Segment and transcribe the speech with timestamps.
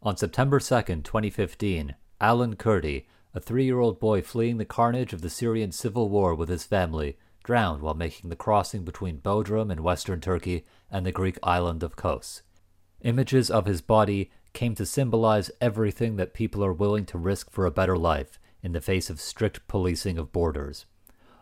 [0.00, 5.22] On September 2, 2015, Alan Kurdi, a three year old boy fleeing the carnage of
[5.22, 9.82] the Syrian civil war with his family, drowned while making the crossing between Bodrum in
[9.82, 12.42] western Turkey and the Greek island of Kos.
[13.00, 17.66] Images of his body came to symbolize everything that people are willing to risk for
[17.66, 20.86] a better life in the face of strict policing of borders.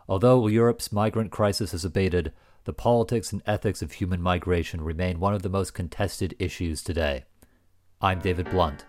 [0.09, 2.33] Although Europe's migrant crisis has abated,
[2.63, 7.25] the politics and ethics of human migration remain one of the most contested issues today.
[7.99, 8.85] I'm David Blunt.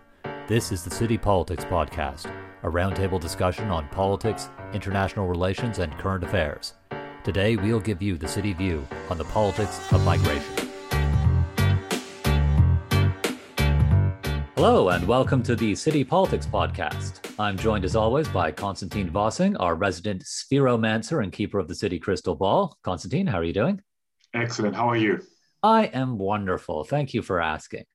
[0.47, 6.23] This is the City Politics Podcast, a roundtable discussion on politics, international relations, and current
[6.23, 6.75] affairs.
[7.23, 10.69] Today, we'll give you the city view on the politics of migration.
[14.55, 17.33] Hello, and welcome to the City Politics Podcast.
[17.39, 21.97] I'm joined as always by Konstantin Vossing, our resident spheromancer and keeper of the city
[21.97, 22.77] crystal ball.
[22.83, 23.81] Konstantin, how are you doing?
[24.35, 24.75] Excellent.
[24.75, 25.23] How are you?
[25.63, 26.83] I am wonderful.
[26.83, 27.85] Thank you for asking.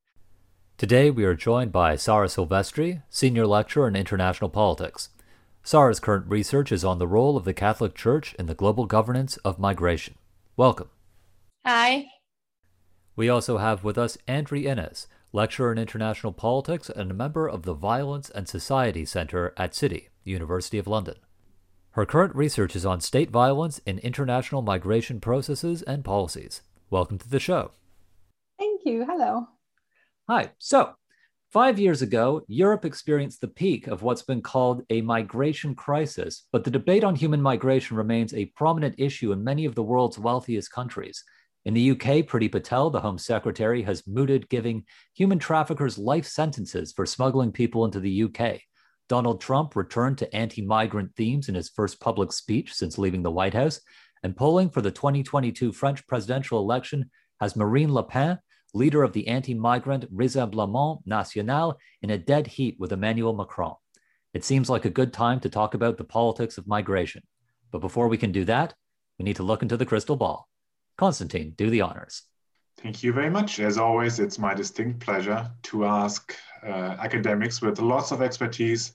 [0.77, 5.11] Today, we are joined by Sara Silvestri, senior lecturer in international politics.
[5.63, 9.37] Sara's current research is on the role of the Catholic Church in the global governance
[9.45, 10.17] of migration.
[10.57, 10.91] Welcome.
[11.65, 12.07] Hi.
[13.15, 17.63] We also have with us Andri Innes, lecturer in international politics, and a member of
[17.63, 21.15] the Violence and Society Centre at City, University of London.
[21.93, 26.63] Her current research is on state violence in international migration processes and policies.
[26.91, 27.71] Welcome to the show.
[28.59, 29.07] Thank you.
[29.07, 29.47] Hello.
[30.27, 30.53] Hi.
[30.57, 30.95] So,
[31.53, 36.65] five years ago, Europe experienced the peak of what's been called a migration crisis, but
[36.65, 40.73] the debate on human migration remains a prominent issue in many of the world's wealthiest
[40.73, 41.23] countries.
[41.67, 46.95] In the UK, Priti Patel, the Home Secretary, has mooted giving human traffickers life sentences
[46.95, 48.63] for smuggling people into the UK.
[49.11, 53.31] Donald Trump returned to anti migrant themes in his first public speech since leaving the
[53.31, 53.79] White House.
[54.23, 57.11] And polling for the 2022 French presidential election
[57.43, 58.39] has Marine Le Pen,
[58.75, 63.77] leader of the anti migrant Rassemblement National, in a dead heat with Emmanuel Macron.
[64.35, 67.23] It seems like a good time to talk about the politics of migration.
[67.71, 68.75] But before we can do that,
[69.19, 70.49] we need to look into the crystal ball.
[70.97, 72.23] Constantine, do the honors.
[72.79, 73.61] Thank you very much.
[73.61, 76.37] As always, it's my distinct pleasure to ask
[76.67, 78.95] uh, academics with lots of expertise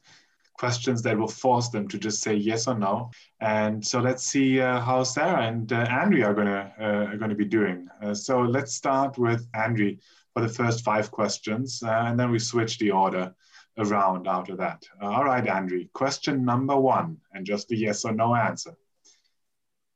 [0.59, 3.09] questions that will force them to just say yes or no.
[3.39, 7.41] And so let's see uh, how Sara and uh, Andri are gonna uh, are gonna
[7.43, 7.87] be doing.
[8.01, 9.99] Uh, so let's start with Andri
[10.33, 13.33] for the first five questions, uh, and then we switch the order
[13.77, 14.83] around after that.
[15.01, 15.91] all right, Andri.
[15.93, 18.73] Question number one, and just a yes or no answer.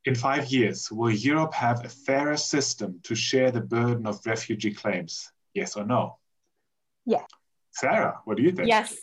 [0.05, 4.73] In five years, will Europe have a fairer system to share the burden of refugee
[4.73, 5.31] claims?
[5.53, 6.17] Yes or no?
[7.05, 7.25] Yes.
[7.71, 8.67] Sara, what do you think?
[8.67, 8.95] Yes.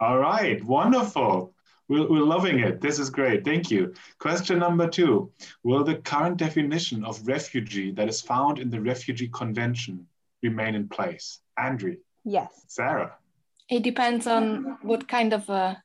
[0.00, 1.54] All right, wonderful.
[1.88, 2.80] We're, we're loving it.
[2.80, 3.44] This is great.
[3.44, 3.94] Thank you.
[4.18, 9.28] Question number two Will the current definition of refugee that is found in the Refugee
[9.28, 10.06] Convention
[10.42, 11.40] remain in place?
[11.58, 11.98] Andri?
[12.24, 12.64] Yes.
[12.66, 13.16] Sara.
[13.70, 15.82] It depends on what kind of a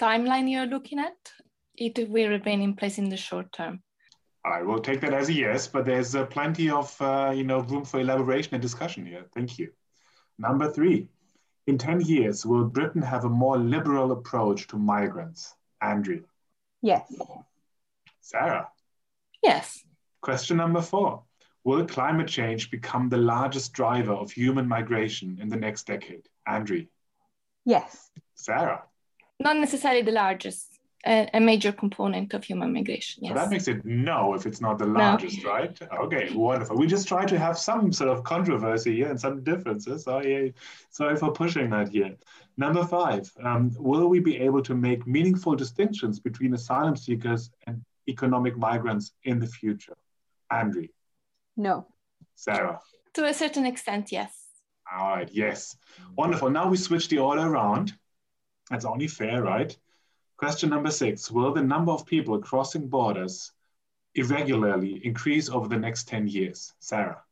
[0.00, 1.16] timeline you're looking at
[1.78, 3.82] it will remain in place in the short term.
[4.44, 7.60] I will take that as a yes, but there's uh, plenty of uh, you know
[7.60, 9.26] room for elaboration and discussion here.
[9.34, 9.72] Thank you.
[10.38, 11.08] Number three,
[11.66, 15.54] in 10 years, will Britain have a more liberal approach to migrants?
[15.82, 16.22] Andri.
[16.82, 17.12] Yes.
[18.20, 18.68] Sara.
[19.42, 19.84] Yes.
[20.20, 21.22] Question number four,
[21.64, 26.28] will climate change become the largest driver of human migration in the next decade?
[26.48, 26.88] Andri.
[27.64, 28.10] Yes.
[28.34, 28.84] Sara.
[29.40, 30.75] Not necessarily the largest
[31.06, 33.24] a, a major component of human migration.
[33.24, 33.30] Yes.
[33.30, 35.50] So that makes it no if it's not the largest, no.
[35.50, 35.78] right?
[36.04, 36.76] Okay, wonderful.
[36.76, 40.04] We just try to have some sort of controversy here and some differences.
[40.04, 40.54] Sorry,
[40.90, 42.16] sorry for pushing that here.
[42.56, 47.84] Number five, um, will we be able to make meaningful distinctions between asylum seekers and
[48.08, 49.96] economic migrants in the future?
[50.50, 50.90] Andri?
[51.56, 51.86] No.
[52.34, 52.80] Sara?
[53.14, 54.32] To a certain extent, yes.
[54.92, 55.76] All right, yes.
[56.16, 56.50] Wonderful.
[56.50, 57.92] Now we switch the order around.
[58.70, 59.76] That's only fair, right?
[60.36, 63.52] Question number six, will the number of people crossing borders
[64.14, 66.74] irregularly increase over the next 10 years?
[66.78, 67.22] Sara.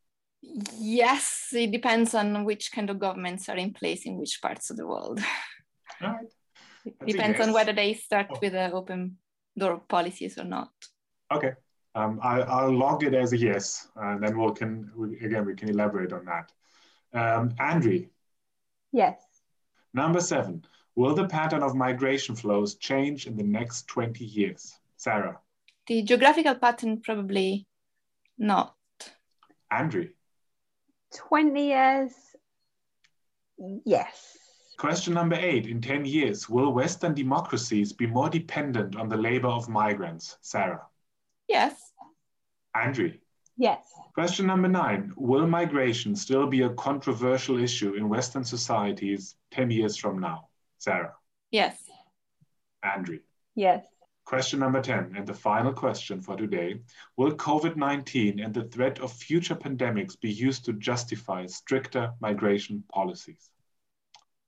[0.78, 4.77] Yes, it depends on which kind of governments are in place in which parts of
[4.77, 5.21] the world.
[6.03, 6.27] All right.
[6.84, 8.39] It depends on whether they start oh.
[8.41, 9.16] with open
[9.57, 10.71] door policies or not.
[11.33, 11.53] Okay.
[11.95, 15.54] Um, I, will log it as a yes, and then we'll can we, again we
[15.54, 16.50] can elaborate on that.
[17.12, 18.09] Um, Andri.
[18.92, 19.22] Yes.
[19.92, 20.65] Number seven.
[20.97, 24.75] Will the pattern of migration flows change in the next 20 years?
[24.97, 25.41] Sara.
[25.87, 27.67] The geographical pattern, probably
[28.39, 28.75] not.
[29.73, 30.11] Andri.
[31.15, 32.13] 20 years,
[33.85, 34.39] yes.
[34.79, 35.67] Question number eight.
[35.67, 40.39] In 10 years, will Western democracies be more dependent on the labor of migrants?
[40.41, 40.83] Sara.
[41.49, 41.75] Yes.
[42.77, 43.21] Andri.
[43.57, 43.85] Yes.
[44.15, 49.97] Question number nine Will migration still be a controversial issue in Western societies 10 years
[49.97, 50.49] from now?
[50.84, 51.15] Sara.
[51.51, 51.77] Yes.
[52.84, 53.21] Andri.
[53.54, 53.86] Yes.
[54.27, 56.81] Question number 10, and the final question for today.
[57.16, 62.84] Will COVID 19 and the threat of future pandemics be used to justify stricter migration
[62.92, 63.51] policies?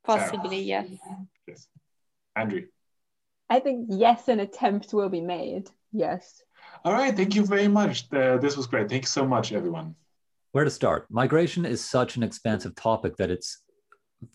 [0.04, 0.88] Possibly, yes.
[1.48, 1.68] Yes.
[2.36, 2.66] Andri.
[3.48, 5.70] I think yes, an attempt will be made.
[5.92, 6.42] Yes.
[6.84, 7.16] All right.
[7.16, 8.12] Thank you very much.
[8.12, 8.88] Uh, this was great.
[8.88, 9.94] Thank you so much, everyone.
[10.52, 11.06] Where to start?
[11.10, 13.62] Migration is such an expansive topic that it's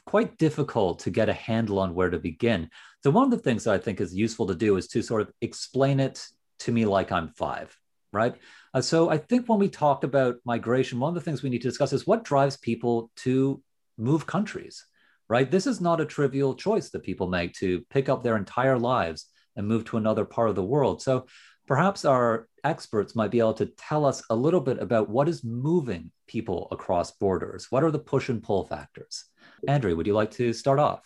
[0.06, 2.70] quite difficult to get a handle on where to begin.
[3.04, 5.22] So, one of the things that I think is useful to do is to sort
[5.22, 6.26] of explain it
[6.60, 7.76] to me like I'm five,
[8.12, 8.36] right?
[8.74, 11.62] Uh, so, I think when we talk about migration, one of the things we need
[11.62, 13.62] to discuss is what drives people to
[13.98, 14.86] move countries,
[15.28, 15.50] right?
[15.50, 19.28] This is not a trivial choice that people make to pick up their entire lives
[19.56, 21.02] and move to another part of the world.
[21.02, 21.26] So,
[21.68, 25.44] perhaps our experts might be able to tell us a little bit about what is
[25.44, 27.68] moving people across borders.
[27.70, 29.26] What are the push and pull factors?
[29.68, 31.02] Andri, would you like to start off?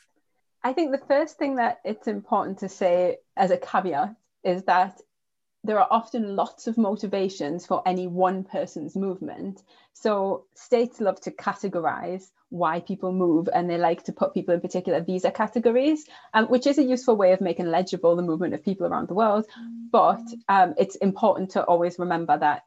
[0.64, 5.00] I think the first thing that it's important to say as a caveat is that
[5.64, 9.64] there are often lots of motivations for any one person's movement.
[9.94, 14.62] So states love to categorize why people move and they like to put people in
[14.62, 18.64] particular visa categories, um, which is a useful way of making legible the movement of
[18.64, 19.46] people around the world.
[19.92, 22.64] But um, it's important to always remember that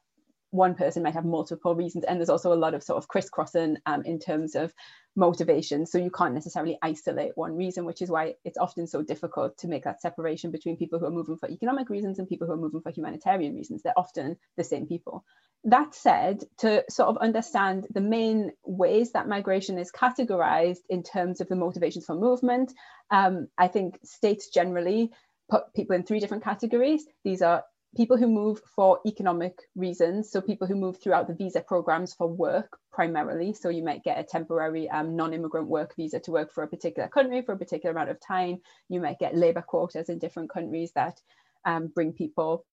[0.51, 3.77] one person might have multiple reasons and there's also a lot of sort of crisscrossing
[3.87, 4.73] um, in terms of
[5.15, 5.85] motivation.
[5.85, 9.69] So you can't necessarily isolate one reason which is why it's often so difficult to
[9.69, 12.59] make that separation between people who are moving for economic reasons and people who are
[12.59, 13.83] moving for humanitarian reasons.
[13.83, 15.25] They're often the same people.
[15.65, 21.41] That said to sort of understand the main ways that migration is categorized in terms
[21.41, 22.73] of the motivations for movement
[23.11, 25.11] um, i think states generally
[25.51, 27.05] put people in three different categories.
[27.25, 27.65] These are
[27.97, 32.29] people who move for economic reasons, so people who move throughout the visa programs for
[32.29, 33.53] work primarily.
[33.55, 37.09] So you might get a temporary um, non-immigrant work visa to work for a particular
[37.09, 38.59] country for a particular amount of time.
[38.89, 41.21] You might get labor quotas in different countries that
[41.65, 42.65] um, bring people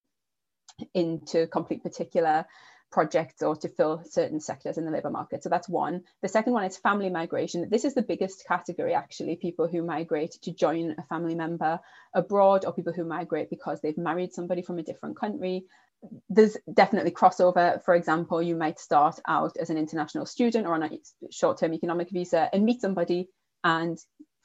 [0.94, 2.46] into complete particular
[2.96, 5.44] projects or to fill certain sectors in the labour market.
[5.44, 6.04] So that's one.
[6.22, 7.68] The second one is family migration.
[7.70, 11.82] This is the biggest category, actually, people who migrate to join a family member
[12.14, 15.66] abroad or people who migrate because they've married somebody from a different country.
[16.30, 17.84] There's definitely crossover.
[17.84, 20.90] For example, you might start out as an international student or on a
[21.32, 23.28] short term economic visa and meet somebody
[23.66, 23.98] and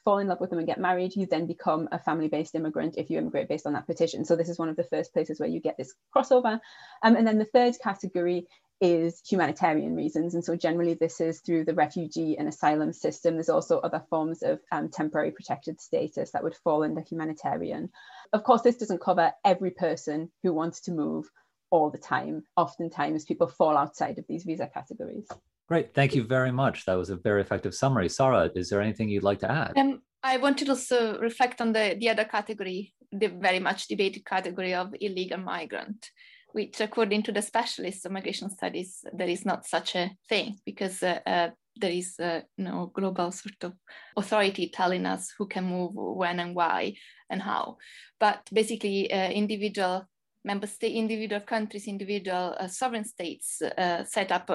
[0.03, 2.95] fall in love with them and get married, you then become a family based immigrant
[2.97, 4.25] if you immigrate based on that petition.
[4.25, 6.59] So, this is one of the first places where you get this crossover.
[7.03, 8.47] Um, and then the third category
[8.79, 10.33] is humanitarian reasons.
[10.33, 13.35] And so, generally, this is through the refugee and asylum system.
[13.35, 17.91] There's also other forms of um, temporary protected status that would fall under humanitarian.
[18.33, 21.29] Of course, this doesn't cover every person who wants to move
[21.69, 22.43] all the time.
[22.57, 25.27] Oftentimes, people fall outside of these visa categories.
[25.71, 25.93] Great.
[25.93, 26.83] Thank you very much.
[26.83, 28.09] That was a very effective summary.
[28.09, 29.71] Sara, is there anything you'd like to add?
[29.77, 34.25] Um, I wanted to also reflect on the, the other category, the very much debated
[34.25, 36.11] category of illegal migrant,
[36.51, 41.01] which according to the specialists of migration studies, there is not such a thing because
[41.03, 43.71] uh, uh, there is uh, no global sort of
[44.17, 46.95] authority telling us who can move, when and why
[47.29, 47.77] and how.
[48.19, 50.05] But basically uh, individual
[50.43, 54.49] member state, individual countries, individual uh, sovereign states uh, set up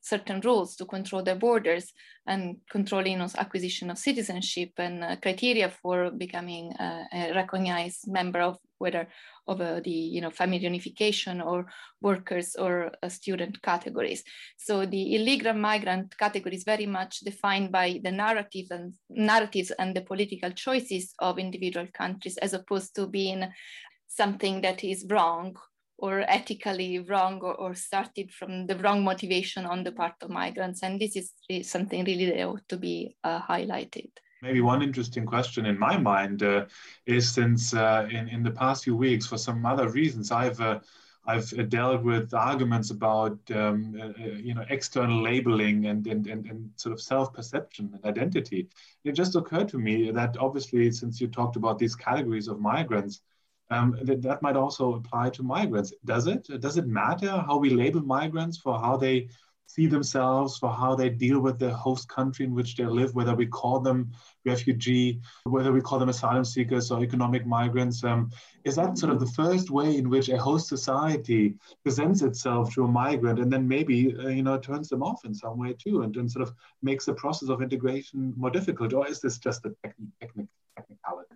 [0.00, 1.92] certain rules to control their borders
[2.26, 8.56] and controlling acquisition of citizenship and uh, criteria for becoming uh, a recognized member of
[8.78, 9.08] whether
[9.46, 11.66] of uh, the you know family unification or
[12.00, 14.22] workers or uh, student categories.
[14.56, 19.94] So the illegal migrant category is very much defined by the narrative and narratives and
[19.94, 23.44] the political choices of individual countries as opposed to being
[24.08, 25.56] something that is wrong
[26.00, 30.82] or ethically wrong or, or, started from the wrong motivation on the part of migrants.
[30.82, 31.32] And this is,
[31.68, 34.10] something really that ought to be uh, highlighted.
[34.42, 36.64] Maybe one interesting question in my mind uh,
[37.04, 40.80] is since uh, in, in the past few weeks, for some other reasons, I've uh,
[41.26, 46.46] I've uh, dealt with arguments about um, uh, you know external labeling and, and, and,
[46.46, 48.68] and sort of self-perception and identity.
[49.04, 53.20] It just occurred to me that obviously, since you talked about these categories of migrants,
[53.70, 55.92] um, that, that might also apply to migrants.
[56.04, 56.48] Does it?
[56.60, 59.28] Does it matter how we label migrants for how they
[59.66, 63.36] see themselves, for how they deal with the host country in which they live, whether
[63.36, 64.10] we call them
[64.44, 68.02] refugee, whether we call them asylum seekers or economic migrants?
[68.02, 68.30] Um,
[68.64, 72.84] is that sort of the first way in which a host society presents itself to
[72.84, 76.02] a migrant and then maybe, uh, you know, turns them off in some way too
[76.02, 78.92] and then sort of makes the process of integration more difficult?
[78.92, 80.48] Or is this just a technicality?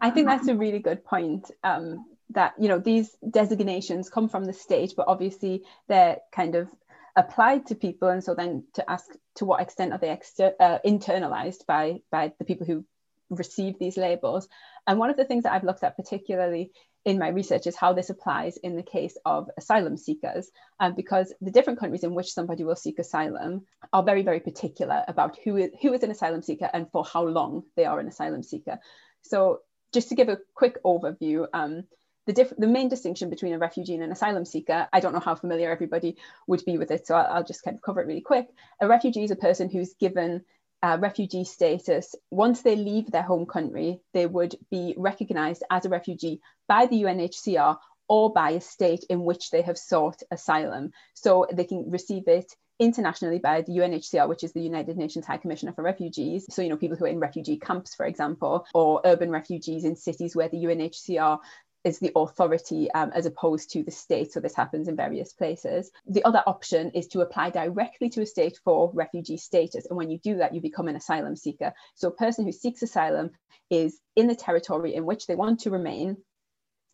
[0.00, 1.50] I think that's a really good point.
[1.62, 6.68] Um, that you know these designations come from the state but obviously they're kind of
[7.16, 10.78] applied to people, and so then to ask to what extent are they exter- uh,
[10.84, 12.84] internalized by by the people who
[13.30, 14.48] receive these labels.
[14.86, 16.72] And one of the things that I've looked at particularly
[17.04, 20.50] in my research is how this applies in the case of asylum seekers,
[20.80, 25.04] um, because the different countries in which somebody will seek asylum are very, very particular
[25.06, 28.08] about who is, who is an asylum seeker and for how long they are an
[28.08, 28.78] asylum seeker.
[29.22, 29.60] So,
[29.92, 31.84] just to give a quick overview, um,
[32.26, 35.20] the, diff- the main distinction between a refugee and an asylum seeker, I don't know
[35.20, 36.16] how familiar everybody
[36.46, 38.48] would be with it, so I'll, I'll just kind of cover it really quick.
[38.80, 40.44] A refugee is a person who's given
[40.84, 45.88] uh, refugee status, once they leave their home country, they would be recognized as a
[45.88, 50.92] refugee by the UNHCR or by a state in which they have sought asylum.
[51.14, 55.38] So they can receive it internationally by the UNHCR, which is the United Nations High
[55.38, 56.44] Commissioner for Refugees.
[56.50, 59.96] So, you know, people who are in refugee camps, for example, or urban refugees in
[59.96, 61.38] cities where the UNHCR
[61.84, 64.32] is the authority um, as opposed to the state.
[64.32, 65.90] So this happens in various places.
[66.06, 69.86] The other option is to apply directly to a state for refugee status.
[69.86, 71.74] And when you do that, you become an asylum seeker.
[71.94, 73.30] So a person who seeks asylum
[73.70, 76.16] is in the territory in which they want to remain.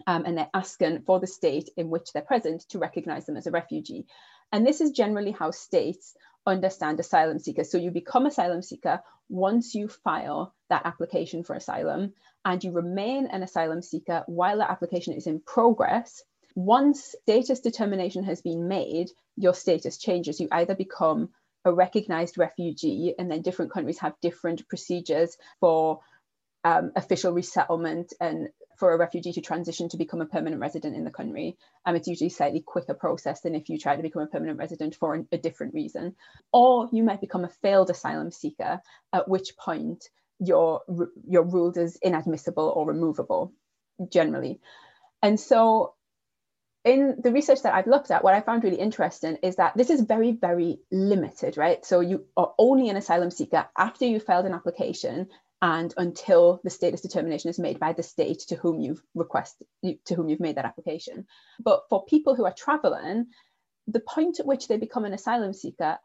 [0.06, 3.47] Um, and they're asking for the state in which they're present to recognize them as
[3.47, 4.06] a refugee.
[4.50, 6.14] And this is generally how states
[6.47, 7.70] understand asylum seekers.
[7.70, 13.26] So you become asylum seeker once you file that application for asylum and you remain
[13.26, 16.22] an asylum seeker while that application is in progress.
[16.54, 20.40] Once status determination has been made, your status changes.
[20.40, 21.30] You either become
[21.64, 26.00] a recognized refugee, and then different countries have different procedures for
[26.64, 28.48] um, official resettlement and
[28.78, 31.58] for a refugee to transition to become a permanent resident in the country.
[31.84, 34.58] Um, it's usually a slightly quicker process than if you try to become a permanent
[34.58, 36.16] resident for an, a different reason.
[36.52, 38.80] Or you might become a failed asylum seeker,
[39.12, 40.08] at which point
[40.40, 40.80] you're,
[41.26, 43.52] you're ruled as inadmissible or removable
[44.11, 44.61] generally.
[45.23, 45.94] And so
[46.85, 49.90] in the research that I've looked at, what I found really interesting is that this
[49.90, 51.85] is very, very limited, right?
[51.85, 55.28] So you are only an asylum seeker after you filed an application
[55.62, 59.66] and until the status determination is made by the state to whom you've requested
[60.06, 61.26] to whom you've made that application
[61.62, 63.26] but for people who are traveling
[63.87, 65.99] the point at which they become an asylum seeker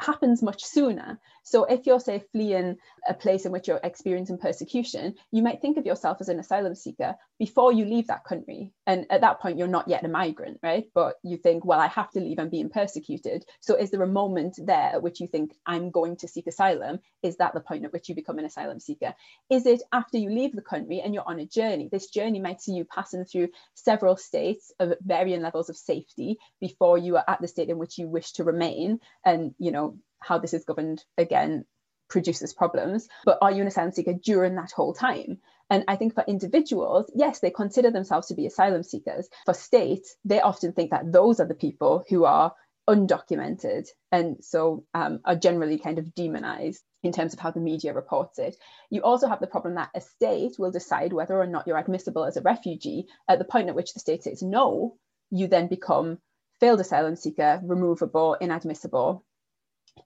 [0.00, 1.18] happens much sooner.
[1.42, 2.76] So if you're, say, fleeing
[3.08, 6.74] a place in which you're experiencing persecution, you might think of yourself as an asylum
[6.74, 8.72] seeker before you leave that country.
[8.88, 10.86] And at that point, you're not yet a migrant, right?
[10.94, 13.44] But you think, well, I have to leave, I'm being persecuted.
[13.60, 17.00] So is there a moment there at which you think, I'm going to seek asylum?
[17.22, 19.14] Is that the point at which you become an asylum seeker?
[19.50, 21.90] Is it after you leave the country and you're on a journey?
[21.92, 26.96] This journey might see you passing through several states of varying levels of safety before
[26.96, 29.00] you are at the state in which you wish to remain.
[29.22, 31.66] And, you know, how this is governed again
[32.08, 33.06] produces problems.
[33.26, 35.40] But are you an asylum seeker during that whole time?
[35.70, 39.28] And I think for individuals, yes, they consider themselves to be asylum seekers.
[39.44, 42.54] For states, they often think that those are the people who are
[42.88, 47.92] undocumented and so um, are generally kind of demonized in terms of how the media
[47.92, 48.56] reports it.
[48.88, 52.24] You also have the problem that a state will decide whether or not you're admissible
[52.24, 53.06] as a refugee.
[53.28, 54.96] At the point at which the state says no,
[55.30, 56.18] you then become
[56.60, 59.22] failed asylum seeker, removable, inadmissible,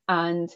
[0.09, 0.50] and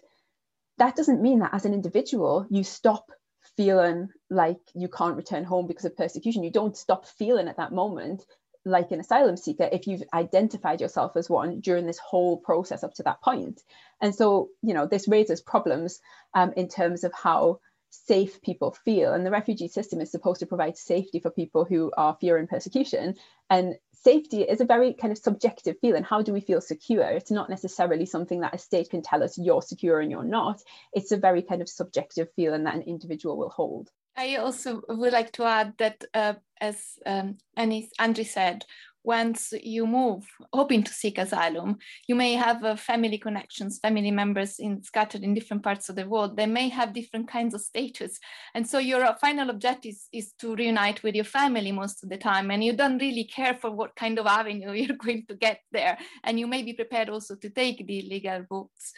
[0.79, 3.11] that doesn't mean that as an individual, you stop
[3.57, 6.43] feeling like you can't return home because of persecution.
[6.43, 8.25] You don't stop feeling at that moment
[8.65, 12.95] like an asylum seeker if you've identified yourself as one during this whole process up
[12.95, 13.63] to that point.
[14.03, 16.01] And so, you know, this raises problems
[16.35, 19.13] um, in terms of how safe people feel.
[19.13, 23.15] And the refugee system is supposed to provide safety for people who are fearing persecution.
[23.51, 26.05] And safety is a very kind of subjective feeling.
[26.05, 27.05] How do we feel secure?
[27.05, 30.63] It's not necessarily something that a state can tell us you're secure and you're not.
[30.93, 33.91] It's a very kind of subjective feeling that an individual will hold.
[34.17, 38.65] I also would like to add that, uh, as um, said,
[39.07, 44.59] once you move, hoping to seek asylum, you may have uh, family connections, family members
[44.59, 46.37] in, scattered in different parts of the world.
[46.37, 48.19] They may have different kinds of status.
[48.53, 52.17] And so your final objective is, is to reunite with your family most of the
[52.19, 52.51] time.
[52.51, 55.97] And you don't really care for what kind of avenue you're going to get there.
[56.25, 58.93] And you may be prepared also to take the legal routes.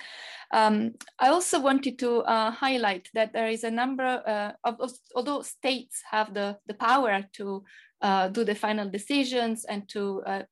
[0.51, 5.43] Um, I also wanted to uh, highlight that there is a number uh, of, although
[5.43, 7.65] states have the, the power to
[8.01, 10.43] uh, do the final decisions and to uh,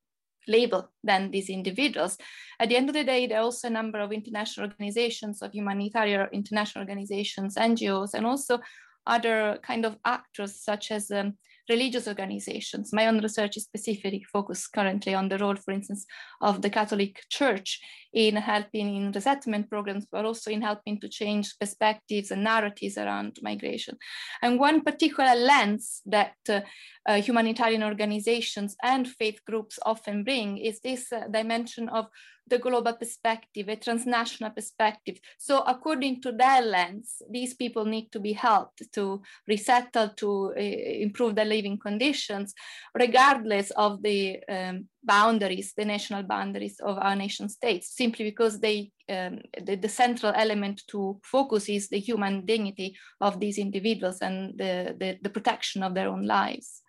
[0.49, 2.19] label then these individuals.
[2.61, 5.53] At the end of the day, there are also a number of international organizations, of
[5.53, 8.61] humanitarian international organizations, NGOs, and also
[9.07, 11.37] other kind of actors such as um,
[11.69, 12.93] religious organizations.
[12.93, 16.07] My own research is specifically focused currently on the role, for instance,
[16.41, 17.81] of the Catholic Church
[18.13, 23.39] in helping in resettlement programs, but also in helping to change perspectives and narratives around
[23.43, 23.97] migration.
[24.43, 26.61] And one particular lens that uh,
[27.07, 32.07] uh, humanitarian organizations and faith groups often bring is this uh, dimension of
[32.47, 35.19] the global perspective, a transnational perspective.
[35.39, 40.61] So according to their lens, these people need to be helped to resettle, to uh,
[40.61, 42.55] improve their living conditions,
[42.95, 48.91] regardless of the um, boundaries, the national boundaries of our nation states, simply because they
[49.09, 54.59] um, the, the, central element to focus is the human dignity of these individuals and
[54.59, 56.83] the, the, the protection of their own lives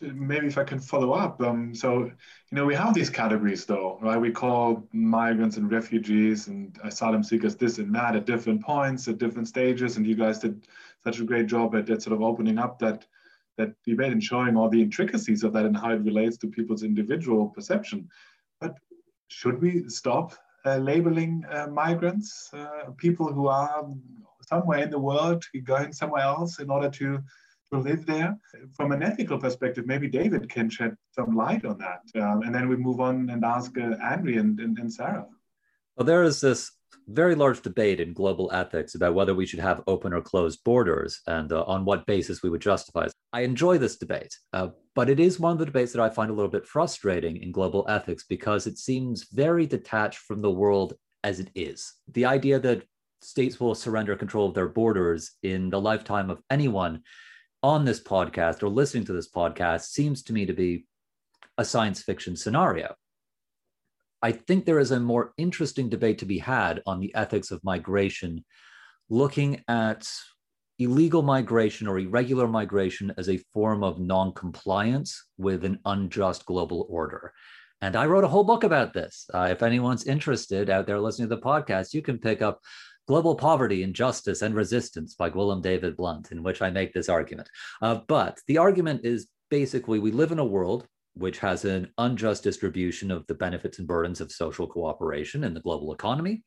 [0.00, 1.40] maybe if I can follow up.
[1.40, 2.12] Um, so, you
[2.52, 4.20] know, we have these categories though, right?
[4.20, 9.18] We call migrants and refugees and asylum seekers this and that at different points, at
[9.18, 9.96] different stages.
[9.96, 10.66] And you guys did
[11.02, 13.06] such a great job at, sort of opening up that
[13.56, 16.82] that debate and showing all the intricacies of that and how it relates to people's
[16.82, 18.06] individual perception.
[18.60, 18.74] But
[19.28, 20.34] should we stop
[20.66, 23.86] uh, labeling uh, migrants, uh, people who are
[24.42, 27.22] somewhere in the world, going somewhere else in order to
[27.72, 28.38] to live there.
[28.74, 32.02] From an ethical perspective, maybe David can shed some light on that.
[32.20, 34.28] Um, and then we move on and ask uh, and,
[34.60, 35.26] and, and Sara.
[35.96, 36.72] Well, there is this
[37.08, 41.20] very large debate in global ethics about whether we should have open or closed borders
[41.26, 43.12] and uh, on what basis we would justify it.
[43.32, 46.30] I enjoy this debate, uh, but it is one of the debates that I find
[46.30, 50.94] a little bit frustrating in global ethics because it seems very detached from the world
[51.22, 51.92] as it is.
[52.12, 52.84] The idea that
[53.22, 57.02] states will surrender control of their borders in the lifetime of anyone
[57.66, 60.86] on this podcast or listening to this podcast seems to me to be
[61.58, 62.94] a science fiction scenario.
[64.22, 67.64] I think there is a more interesting debate to be had on the ethics of
[67.64, 68.44] migration,
[69.08, 70.08] looking at
[70.78, 77.32] illegal migration or irregular migration as a form of non-compliance with an unjust global order.
[77.80, 79.28] And I wrote a whole book about this.
[79.34, 82.60] Uh, if anyone's interested out there listening to the podcast, you can pick up
[83.06, 87.48] Global Poverty, Injustice, and Resistance by Gwilym David Blunt, in which I make this argument.
[87.80, 92.42] Uh, but the argument is basically we live in a world which has an unjust
[92.42, 96.44] distribution of the benefits and burdens of social cooperation in the global economy.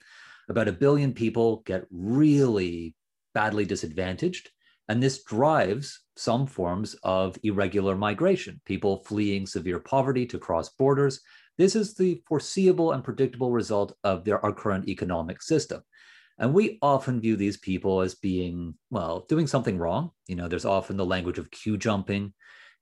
[0.47, 2.95] About a billion people get really
[3.33, 4.49] badly disadvantaged.
[4.87, 11.22] And this drives some forms of irregular migration, people fleeing severe poverty to cross borders.
[11.57, 15.81] This is the foreseeable and predictable result of their, our current economic system.
[16.39, 20.11] And we often view these people as being, well, doing something wrong.
[20.27, 22.33] You know, there's often the language of queue jumping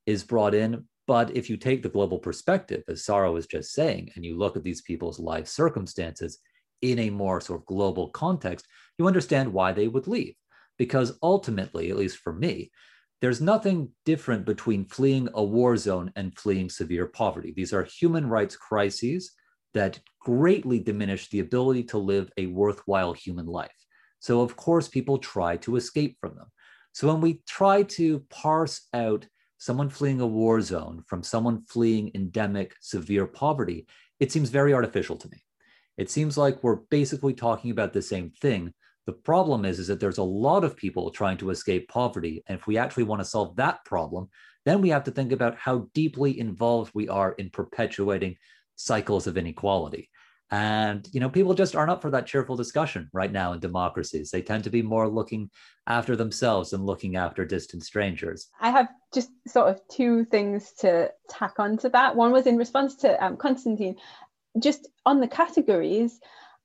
[0.06, 0.84] is brought in.
[1.08, 4.56] But if you take the global perspective, as Sara was just saying, and you look
[4.56, 6.38] at these people's life circumstances
[6.82, 8.66] in a more sort of global context,
[8.98, 10.34] you understand why they would leave.
[10.76, 12.70] Because ultimately, at least for me,
[13.20, 17.52] there's nothing different between fleeing a war zone and fleeing severe poverty.
[17.56, 19.32] These are human rights crises
[19.74, 23.70] that greatly diminish the ability to live a worthwhile human life.
[24.20, 26.48] So, of course, people try to escape from them.
[26.92, 29.26] So, when we try to parse out
[29.58, 33.86] someone fleeing a war zone from someone fleeing endemic severe poverty,
[34.20, 35.44] it seems very artificial to me.
[35.96, 38.72] It seems like we're basically talking about the same thing.
[39.06, 42.42] The problem is, is that there's a lot of people trying to escape poverty.
[42.46, 44.28] And if we actually want to solve that problem,
[44.64, 48.36] then we have to think about how deeply involved we are in perpetuating
[48.78, 50.08] cycles of inequality.
[50.50, 54.30] And you know, people just aren't up for that cheerful discussion right now in democracies.
[54.30, 55.50] They tend to be more looking
[55.86, 58.48] after themselves and looking after distant strangers.
[58.60, 62.16] I have just sort of two things to tack onto that.
[62.16, 63.96] One was in response to um, Constantine,
[64.58, 66.18] just on the categories.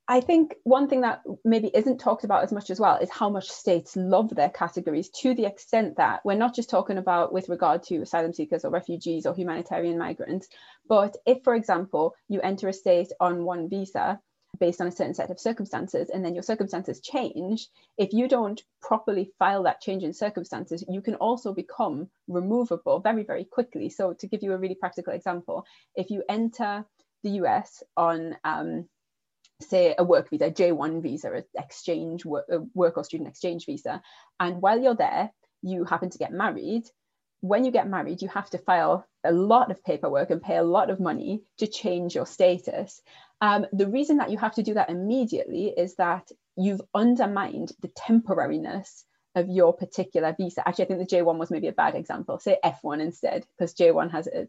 [0.07, 3.29] I think one thing that maybe isn't talked about as much as well is how
[3.29, 7.47] much states love their categories to the extent that we're not just talking about with
[7.47, 10.49] regard to asylum seekers or refugees or humanitarian migrants,
[10.89, 14.19] but if, for example, you enter a state on one visa
[14.59, 18.61] based on a certain set of circumstances and then your circumstances change, if you don't
[18.81, 23.89] properly file that change in circumstances, you can also become removable very, very quickly.
[23.89, 26.85] So, to give you a really practical example, if you enter
[27.23, 28.89] the US on um,
[29.63, 34.01] say a work visa, J1 visa, an exchange work, work or student exchange visa.
[34.39, 36.83] And while you're there, you happen to get married.
[37.41, 40.63] When you get married, you have to file a lot of paperwork and pay a
[40.63, 43.01] lot of money to change your status.
[43.41, 47.89] Um, the reason that you have to do that immediately is that you've undermined the
[47.89, 49.03] temporariness
[49.35, 50.67] of your particular visa.
[50.67, 52.39] Actually, I think the J1 was maybe a bad example.
[52.39, 54.47] Say F1 instead, because J1 has a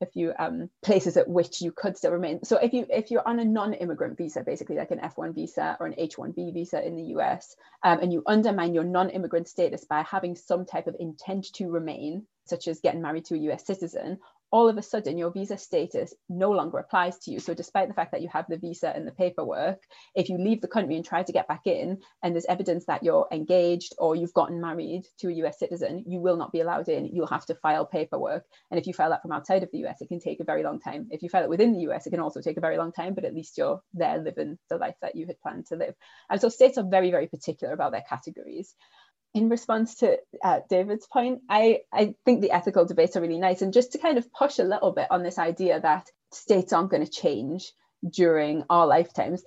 [0.00, 2.42] a few um, places at which you could still remain.
[2.44, 5.86] So if you if you're on a non-immigrant visa, basically like an F1 visa or
[5.86, 10.36] an H1B visa in the US, um, and you undermine your non-immigrant status by having
[10.36, 14.18] some type of intent to remain, such as getting married to a US citizen,
[14.52, 17.40] all of a sudden your visa status no longer applies to you.
[17.40, 19.82] So, despite the fact that you have the visa and the paperwork,
[20.14, 23.02] if you leave the country and try to get back in, and there's evidence that
[23.02, 26.88] you're engaged or you've gotten married to a US citizen, you will not be allowed
[26.88, 27.06] in.
[27.06, 28.44] You'll have to file paperwork.
[28.70, 30.62] And if you file that from outside of the US, it can take a very
[30.62, 31.08] long time.
[31.10, 33.14] If you file it within the US, it can also take a very long time,
[33.14, 35.94] but at least you're there living the life that you had planned to live.
[36.28, 38.74] And so, states are very, very particular about their categories
[39.34, 43.62] in response to uh, David's point, I, I think the ethical debates are really nice.
[43.62, 46.90] And just to kind of push a little bit on this idea that states aren't
[46.90, 47.72] going to change
[48.08, 49.44] during our lifetimes,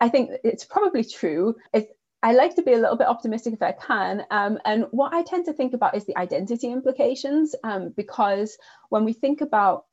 [0.00, 1.54] I think it's probably true.
[1.72, 1.90] It's,
[2.24, 4.24] I like to be a little bit optimistic if I can.
[4.30, 8.58] Um, and what I tend to think about is the identity implications, um, because
[8.88, 9.84] when we think about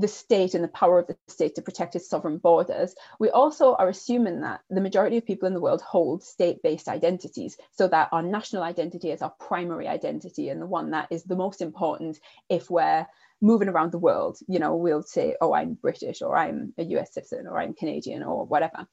[0.00, 3.74] the state and the power of the state to protect its sovereign borders, we also
[3.74, 7.88] are assuming that the majority of people in the world hold state based identities, so
[7.88, 11.60] that our national identity is our primary identity and the one that is the most
[11.60, 13.06] important if we're
[13.40, 14.38] moving around the world.
[14.46, 18.22] You know, we'll say, oh, I'm British or I'm a US citizen or I'm Canadian
[18.22, 18.86] or whatever.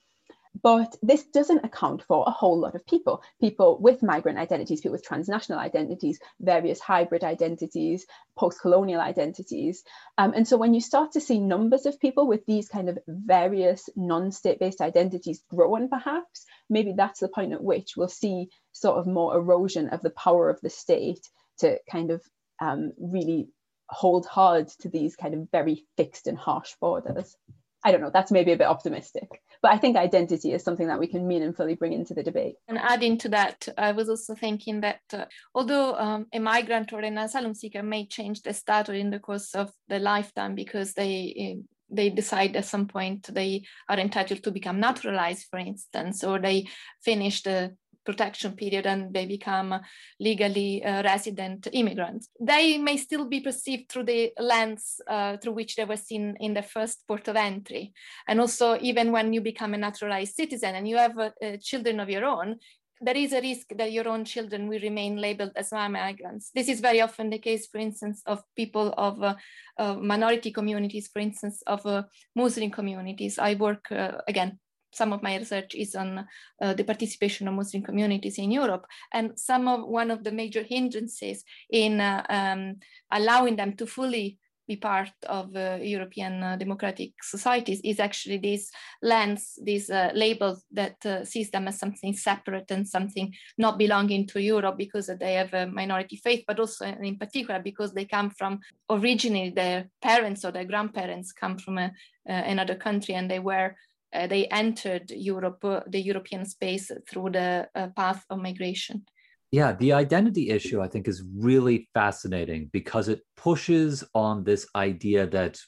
[0.64, 4.94] But this doesn't account for a whole lot of people people with migrant identities, people
[4.94, 8.06] with transnational identities, various hybrid identities,
[8.38, 9.84] post colonial identities.
[10.18, 13.00] Um, and so when you start to see numbers of people with these kind of
[13.08, 18.50] various non state based identities growing, perhaps, maybe that's the point at which we'll see
[18.72, 22.22] sort of more erosion of the power of the state to kind of
[22.62, 23.50] um, really
[23.90, 27.36] hold hard to these kind of very fixed and harsh borders.
[27.84, 29.30] I don't know, that's maybe a bit optimistic.
[29.66, 32.58] But I think identity is something that we can meaningfully bring into the debate.
[32.68, 35.26] And adding to that, I was also thinking that uh,
[35.56, 39.56] although um, a migrant or an asylum seeker may change their status in the course
[39.56, 44.52] of their lifetime because they uh, they decide at some point they are entitled to
[44.52, 46.68] become naturalized, for instance, or they
[47.04, 47.76] finish the
[48.06, 49.80] protection period and they become
[50.20, 52.30] legally uh, resident immigrants.
[52.40, 56.54] They may still be perceived through the lens uh, through which they were seen in
[56.54, 57.94] the first port of entry.
[58.28, 62.10] And also, even when you become a naturalized citizen and you have uh, children of
[62.10, 62.58] your own,
[63.02, 66.52] there is a risk that your own children will remain labeled as migrants.
[66.56, 69.36] This is very often the case, for instance, of people of uh,
[69.78, 72.04] uh, minority communities, for instance, of uh,
[72.36, 73.38] Muslim communities.
[73.38, 74.60] I work, uh, again,
[74.96, 76.26] some of my research is on
[76.62, 80.64] uh, the participation of Muslim communities in Europe, and some of one of the major
[80.64, 82.76] hindrances in uh, um,
[83.12, 88.72] allowing them to fully be part of uh, European uh, democratic societies is actually this
[89.02, 94.26] lens, this uh, label that uh, sees them as something separate and something not belonging
[94.28, 98.30] to Europe because they have a minority faith, but also in particular because they come
[98.30, 101.92] from originally their parents or their grandparents come from a,
[102.28, 103.76] another country and they were
[104.16, 109.06] uh, they entered Europe, uh, the European space through the uh, path of migration.
[109.52, 115.28] Yeah, the identity issue I think is really fascinating because it pushes on this idea
[115.28, 115.60] that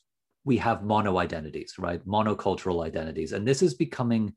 [0.43, 2.05] we have mono identities, right?
[2.05, 3.33] Monocultural identities.
[3.33, 4.33] And this is becoming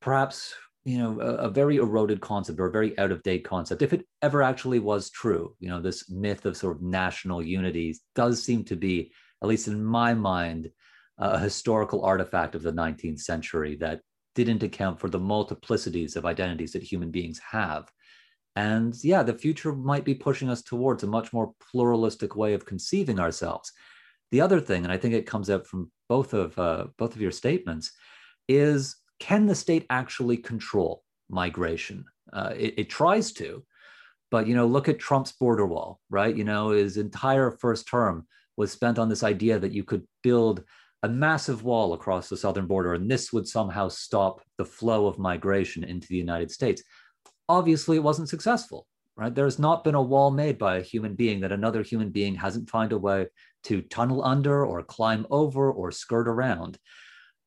[0.00, 3.82] perhaps you know a, a, very eroded concept or a very out of date concept
[3.82, 7.94] if it ever actually was true you know this myth of sort of national unity
[8.14, 10.70] does seem to be at least in my mind
[11.20, 14.00] a historical artifact of the 19th century that
[14.34, 17.90] didn't account for the multiplicities of identities that human beings have.
[18.56, 22.66] And yeah, the future might be pushing us towards a much more pluralistic way of
[22.66, 23.72] conceiving ourselves.
[24.30, 27.20] The other thing, and I think it comes out from both of uh, both of
[27.20, 27.92] your statements,
[28.48, 32.04] is can the state actually control migration?
[32.32, 33.64] Uh, it, it tries to,
[34.30, 36.34] but you know, look at Trump's border wall, right?
[36.34, 40.64] You know, his entire first term was spent on this idea that you could build
[41.02, 45.18] a massive wall across the southern border, and this would somehow stop the flow of
[45.18, 46.82] migration into the United States.
[47.48, 48.86] Obviously, it wasn't successful,
[49.16, 49.34] right?
[49.34, 52.70] There's not been a wall made by a human being that another human being hasn't
[52.70, 53.26] found a way
[53.64, 56.78] to tunnel under or climb over or skirt around.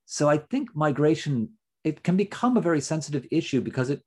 [0.05, 1.49] So I think migration
[1.83, 4.01] it can become a very sensitive issue because it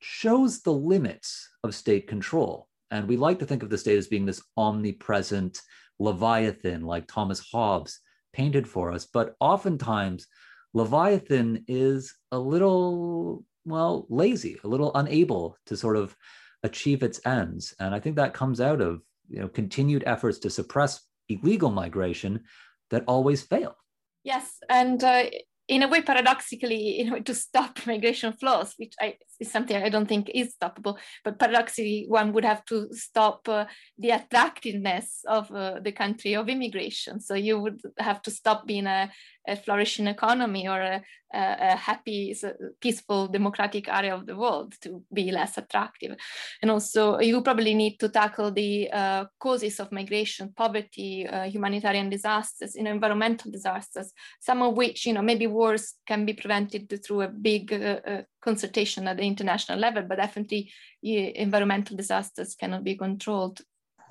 [0.00, 2.68] shows the limits of state control.
[2.90, 5.60] And we like to think of the state as being this omnipresent
[5.98, 8.00] leviathan like Thomas Hobbes
[8.32, 9.06] painted for us.
[9.06, 10.26] But oftentimes,
[10.74, 16.14] Leviathan is a little, well, lazy, a little unable to sort of
[16.62, 17.74] achieve its ends.
[17.80, 22.44] And I think that comes out of you know continued efforts to suppress illegal migration
[22.90, 23.76] that always fail.
[24.24, 25.24] Yes, and uh,
[25.68, 30.30] in a way, paradoxically, to stop migration flows, which I, is something I don't think
[30.34, 33.66] is stoppable, but paradoxically, one would have to stop uh,
[33.98, 37.20] the attractiveness of uh, the country of immigration.
[37.20, 39.10] So you would have to stop being a,
[39.46, 41.02] a flourishing economy or a,
[41.32, 42.34] a, happy,
[42.80, 46.16] peaceful, democratic area of the world to be less attractive.
[46.62, 52.10] And also, you probably need to tackle the uh, causes of migration, poverty, uh, humanitarian
[52.10, 56.82] disasters, you know, environmental disasters, some of which, you know, maybe wars can be prevented
[57.04, 60.70] through a big uh, uh consultation at the international level, but definitely
[61.02, 63.58] environmental disasters cannot be controlled.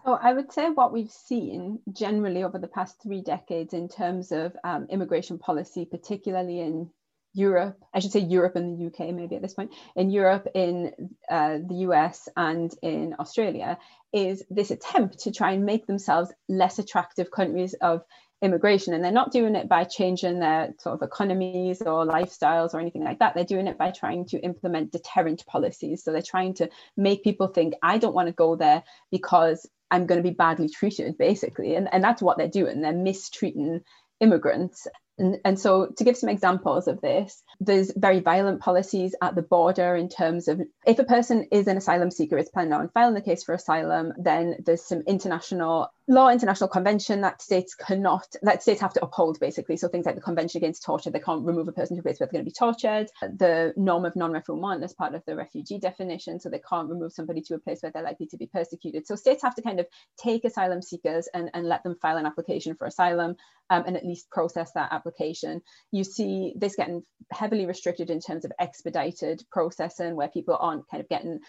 [0.05, 4.31] So I would say what we've seen generally over the past three decades in terms
[4.31, 6.89] of um, immigration policy, particularly in
[7.33, 10.93] Europe, I should say Europe and the UK maybe at this point, in Europe, in
[11.29, 13.77] uh, the US, and in Australia,
[14.13, 18.01] is this attempt to try and make themselves less attractive countries of
[18.41, 18.93] immigration.
[18.93, 23.03] And they're not doing it by changing their sort of economies or lifestyles or anything
[23.03, 23.33] like that.
[23.33, 26.03] They're doing it by trying to implement deterrent policies.
[26.03, 30.05] So they're trying to make people think, I don't want to go there because I'm
[30.05, 31.75] going to be badly treated, basically.
[31.75, 32.81] And, and that's what they're doing.
[32.81, 33.81] They're mistreating
[34.19, 34.87] immigrants.
[35.19, 39.41] And, and so, to give some examples of this, there's very violent policies at the
[39.41, 43.15] border in terms of if a person is an asylum seeker, is planning on filing
[43.15, 48.61] the case for asylum, then there's some international law, international convention that states cannot, that
[48.61, 49.75] states have to uphold basically.
[49.75, 52.19] So things like the Convention Against Torture, they can't remove a person to a place
[52.19, 53.07] where they're going to be tortured.
[53.21, 57.41] The norm of non-refoulement as part of the refugee definition, so they can't remove somebody
[57.41, 59.05] to a place where they're likely to be persecuted.
[59.05, 62.25] So states have to kind of take asylum seekers and, and let them file an
[62.25, 63.35] application for asylum
[63.69, 65.61] um, and at least process that application.
[65.91, 71.01] You see this getting heavily restricted in terms of expedited processing where people aren't kind
[71.01, 71.39] of getting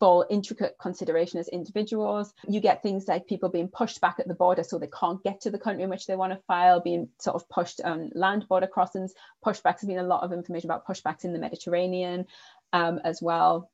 [0.00, 2.32] full intricate consideration as individuals.
[2.48, 5.42] You get things like people being pushed back at the border so they can't get
[5.42, 8.48] to the country in which they want to file, being sort of pushed on land
[8.48, 9.14] border crossings.
[9.44, 12.26] Pushbacks has been a lot of information about pushbacks in the Mediterranean
[12.72, 13.70] um, as well.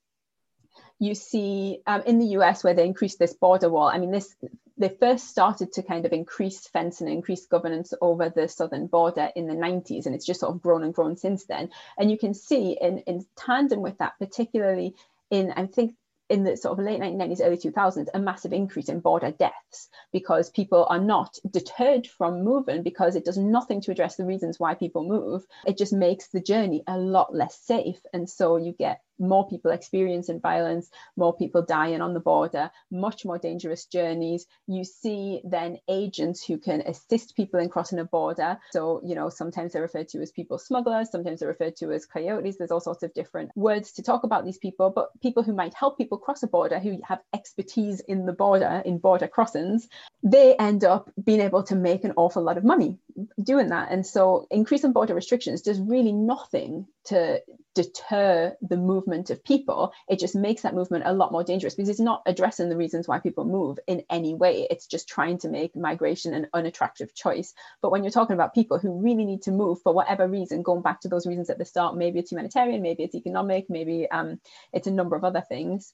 [0.99, 4.35] You see um, in the US where they increased this border wall, I mean, this
[4.79, 9.31] they first started to kind of increase fencing and increase governance over the southern border
[9.35, 12.19] in the 90s and it's just sort of grown and grown since then and you
[12.19, 14.95] can see in, in tandem with that particularly
[15.31, 15.95] in i think
[16.29, 20.51] in the sort of late 1990s, early 2000s, a massive increase in border deaths because
[20.51, 24.75] people are not deterred from moving because it does nothing to address the reasons why
[24.75, 25.45] people move.
[25.67, 28.01] It just makes the journey a lot less safe.
[28.13, 33.25] And so you get more people experiencing violence, more people dying on the border, much
[33.25, 34.47] more dangerous journeys.
[34.67, 38.59] You see then agents who can assist people in crossing a border.
[38.73, 42.07] So, you know, sometimes they're referred to as people smugglers, sometimes they're referred to as
[42.07, 42.57] coyotes.
[42.57, 45.75] There's all sorts of different words to talk about these people, but people who might
[45.75, 49.89] help people cross a border, who have expertise in the border, in border crossings,
[50.27, 52.99] they end up being able to make an awful lot of money
[53.41, 53.93] doing that.
[53.93, 57.41] And so increasing border restrictions does really nothing to
[57.77, 59.93] deter the movement of people.
[60.09, 63.07] It just makes that movement a lot more dangerous because it's not addressing the reasons
[63.07, 64.67] why people move in any way.
[64.69, 67.55] It's just trying to make migration an unattractive choice.
[67.81, 70.83] But when you're talking about people who really need to move for whatever reason, going
[70.83, 74.41] back to those reasons at the start, maybe it's humanitarian, maybe it's economic, maybe um,
[74.73, 75.93] it's a number of other things,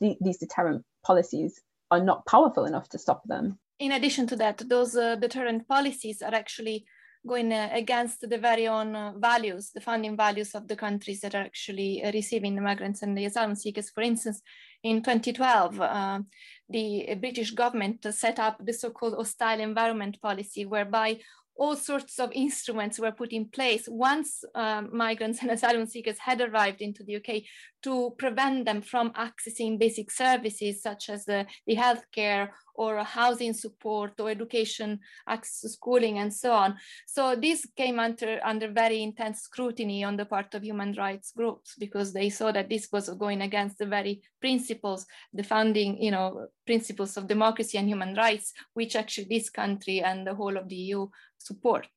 [0.00, 1.60] the, these deterrent policies
[1.90, 6.22] are not powerful enough to stop them in addition to that, those uh, deterrent policies
[6.22, 6.86] are actually
[7.26, 11.34] going uh, against the very own uh, values, the founding values of the countries that
[11.34, 13.90] are actually uh, receiving the migrants and the asylum seekers.
[13.90, 14.42] For instance,
[14.82, 16.20] in 2012, uh,
[16.68, 21.18] the British government set up the so-called hostile environment policy, whereby
[21.56, 26.40] all sorts of instruments were put in place once um, migrants and asylum seekers had
[26.40, 27.42] arrived into the UK
[27.82, 34.12] to prevent them from accessing basic services such as the, the healthcare or housing support
[34.18, 36.76] or education, access schooling and so on.
[37.06, 41.74] So this came under, under very intense scrutiny on the part of human rights groups
[41.78, 46.48] because they saw that this was going against the very principles, the founding you know,
[46.66, 50.76] principles of democracy and human rights, which actually this country and the whole of the
[50.76, 51.06] EU
[51.38, 51.88] support.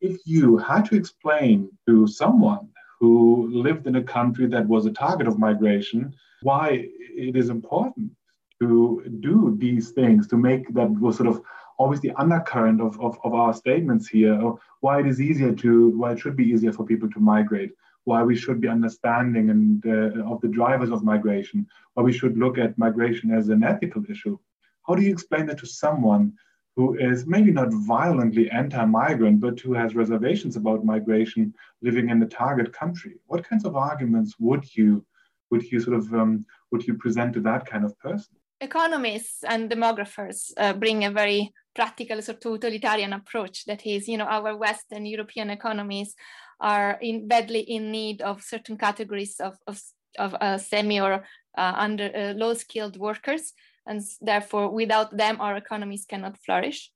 [0.00, 4.92] If you had to explain to someone who lived in a country that was a
[4.92, 8.10] target of migration why it is important
[8.62, 11.42] to do these things, to make that was sort of
[11.78, 14.36] always the undercurrent of, of, of our statements here,
[14.80, 17.72] why it is easier to, why it should be easier for people to migrate,
[18.04, 22.36] why we should be understanding and uh, of the drivers of migration, why we should
[22.38, 24.38] look at migration as an ethical issue.
[24.86, 26.24] How do you explain that to someone
[26.76, 32.26] who is maybe not violently anti-migrant, but who has reservations about migration living in the
[32.26, 33.14] target country?
[33.26, 35.04] What kinds of arguments would you
[35.50, 38.34] would you sort of um, would you present to that kind of person?
[38.62, 44.16] Economists and demographers uh, bring a very practical sort of totalitarian approach that is you
[44.16, 46.14] know our western european economies
[46.60, 49.80] are in badly in need of certain categories of, of,
[50.18, 51.24] of uh, semi or
[51.58, 53.52] uh, under uh, low skilled workers
[53.86, 56.90] and therefore without them our economies cannot flourish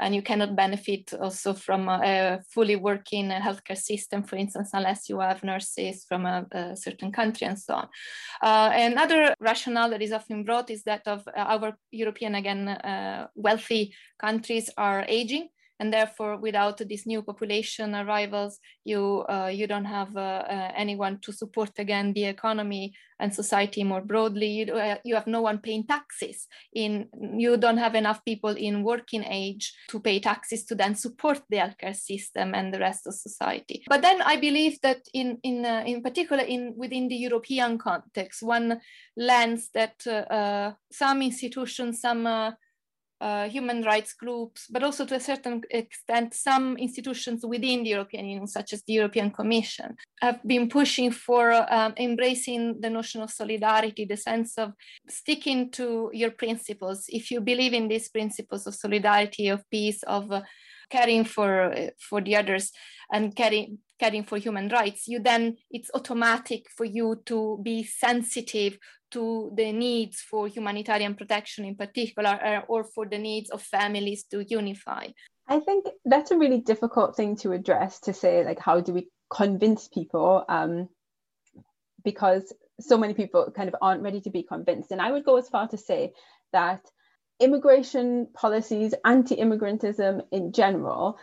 [0.00, 5.20] and you cannot benefit also from a, fully working healthcare system, for instance, unless you
[5.20, 7.88] have nurses from a, a certain country and so on.
[8.42, 13.94] Uh, another rationale that is often brought is that of our European, again, uh, wealthy
[14.18, 15.48] countries are aging
[15.80, 21.18] and therefore without these new population arrivals you uh, you don't have uh, uh, anyone
[21.20, 24.48] to support again the economy and society more broadly.
[24.48, 28.82] You, uh, you have no one paying taxes in you don't have enough people in
[28.82, 33.14] working age to pay taxes to then support the healthcare system and the rest of
[33.14, 33.84] society.
[33.88, 38.42] But then i believe that in in uh, in particular in within the european context
[38.42, 38.80] one
[39.16, 42.26] lens that uh, some institutions some
[43.24, 48.26] uh, human rights groups, but also to a certain extent, some institutions within the European
[48.26, 53.30] Union, such as the European Commission, have been pushing for um, embracing the notion of
[53.30, 54.72] solidarity, the sense of
[55.08, 57.06] sticking to your principles.
[57.08, 60.42] If you believe in these principles of solidarity, of peace, of uh,
[60.94, 61.54] caring for,
[62.08, 62.64] for the others,
[63.12, 68.78] and caring, caring for human rights, you then it's automatic for you to be sensitive
[69.10, 74.24] to the needs for humanitarian protection in particular, uh, or for the needs of families
[74.30, 75.04] to unify.
[75.56, 79.08] I think that's a really difficult thing to address to say, like, how do we
[79.28, 80.44] convince people?
[80.48, 80.88] Um,
[82.02, 82.44] because
[82.80, 84.90] so many people kind of aren't ready to be convinced.
[84.92, 86.12] And I would go as far to say
[86.52, 86.80] that
[87.40, 91.18] immigration policies, anti immigrantism in general,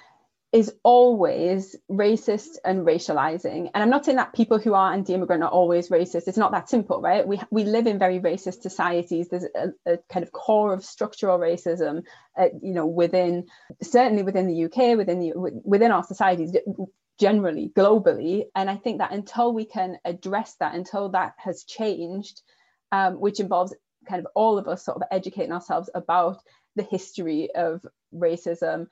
[0.52, 3.70] is always racist and racializing.
[3.74, 6.28] And I'm not saying that people who are anti-immigrant are always racist.
[6.28, 7.26] It's not that simple, right?
[7.26, 9.30] We we live in very racist societies.
[9.30, 12.04] There's a, a kind of core of structural racism,
[12.38, 13.48] uh, you know, within
[13.82, 16.54] certainly within the UK, within the within our societies
[17.18, 18.46] generally, globally.
[18.54, 22.42] And I think that until we can address that, until that has changed,
[22.92, 23.74] um, which involves
[24.08, 26.42] kind of all of us sort of educating ourselves about
[26.76, 28.88] the history of racism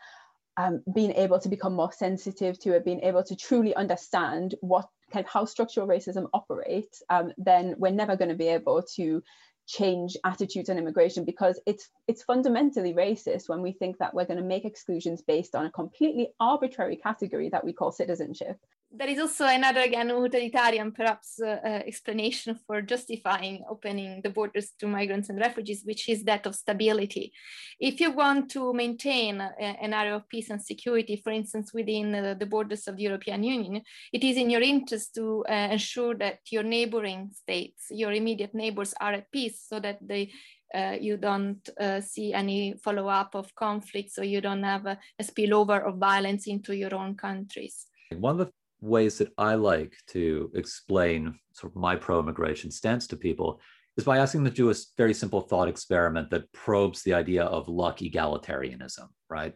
[0.58, 4.89] um, being able to become more sensitive to it, being able to truly understand what
[5.12, 9.24] kind of how structural racism operates, um, then we're never going to be able to
[9.67, 14.39] change attitudes on immigration because it's it's fundamentally racist when we think that we're going
[14.39, 18.58] to make exclusions based on a completely arbitrary category that we call citizenship
[18.91, 24.71] there is also another again utilitarian perhaps uh, uh, explanation for justifying opening the borders
[24.80, 27.32] to migrants and refugees which is that of stability
[27.80, 32.15] if you want to maintain a, an area of peace and security for instance within
[32.15, 36.15] uh, the borders of the european union it is in your interest to uh, ensure
[36.15, 40.32] that your neighboring states your immediate neighbors are at peace so that they
[40.73, 45.23] uh, you don't uh, see any follow-up of conflicts or you don't have a, a
[45.23, 47.88] spillover of violence into your own countries.
[48.12, 53.08] One of the ways that I like to explain sort of my pro immigration stance
[53.08, 53.60] to people
[53.98, 57.44] is by asking them to do a very simple thought experiment that probes the idea
[57.44, 59.54] of luck egalitarianism, right?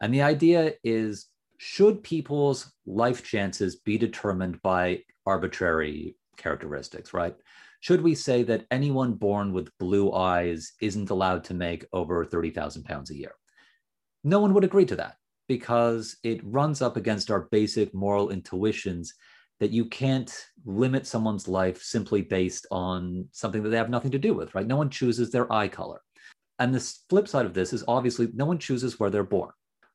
[0.00, 1.26] And the idea is
[1.58, 7.34] should people's life chances be determined by arbitrary characteristics, right?
[7.80, 12.84] Should we say that anyone born with blue eyes isn't allowed to make over 30,000
[12.84, 13.32] pounds a year?
[14.24, 15.16] No one would agree to that
[15.48, 19.14] because it runs up against our basic moral intuitions
[19.60, 24.18] that you can't limit someone's life simply based on something that they have nothing to
[24.18, 24.66] do with, right?
[24.66, 26.00] No one chooses their eye color.
[26.58, 29.50] And the flip side of this is obviously no one chooses where they're born.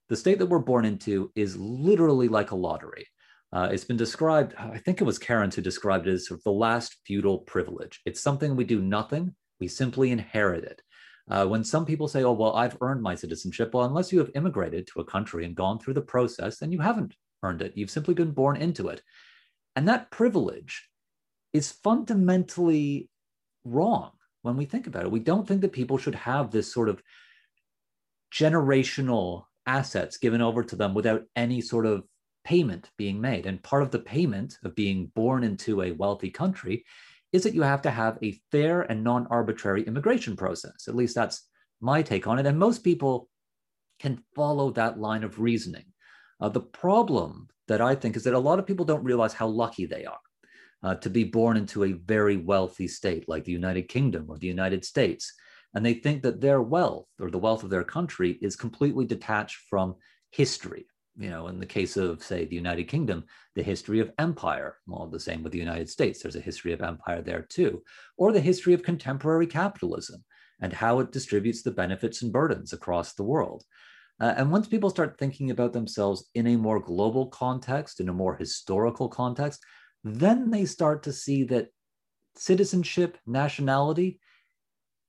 [0.10, 3.08] The state that we're born into is literally like a lottery.
[3.54, 6.44] Uh, it's been described, I think it was Carens who described it as sort of
[6.44, 8.00] the last feudal privilege.
[8.06, 10.82] It's something we do nothing, we simply inherit it.
[11.30, 14.32] Uh, when some people say, oh, well, I've earned my citizenship, well, unless you have
[14.36, 17.74] immigrated to a country and gone through the process, then you haven't earned it.
[17.76, 19.02] You've simply been born into it.
[19.76, 20.90] And that privilege
[21.54, 23.10] is fundamentally
[23.64, 25.12] wrong when we think about it.
[25.12, 27.02] We don't think that people should have this sort of
[28.34, 32.04] generational assets given over to them without any sort of
[32.44, 33.46] payment being made.
[33.46, 36.86] And part of the payment of being born into a wealthy country
[37.32, 40.88] is that you have to have a fair and non arbitrary immigration process.
[40.88, 41.48] At least that's
[41.80, 42.46] my take on it.
[42.46, 43.30] And most people
[44.00, 45.86] can follow that line of reasoning.
[46.40, 49.48] Uh, the problem that I think is that a lot of people don't realize how
[49.48, 50.20] lucky they are
[50.84, 54.48] uh, to be born into a very wealthy state like the United Kingdom or the
[54.48, 55.34] United States.
[55.74, 59.58] And they think that their wealth or the wealth of their country is completely detached
[59.70, 59.96] from
[60.32, 60.86] history
[61.18, 64.78] you know, in the case of, say, the United Kingdom, the history of empire.
[64.88, 66.22] Well, the same with the United States.
[66.22, 67.84] There's a history of empire there too,
[68.18, 70.24] or the history of contemporary capitalism.
[70.64, 73.64] and how it distributes the benefits and burdens across the world.
[74.20, 78.14] Uh, and once people start thinking about themselves in a more global context, in a
[78.14, 79.60] more historical context,
[80.04, 81.70] then they start to see that
[82.36, 84.20] citizenship, nationality,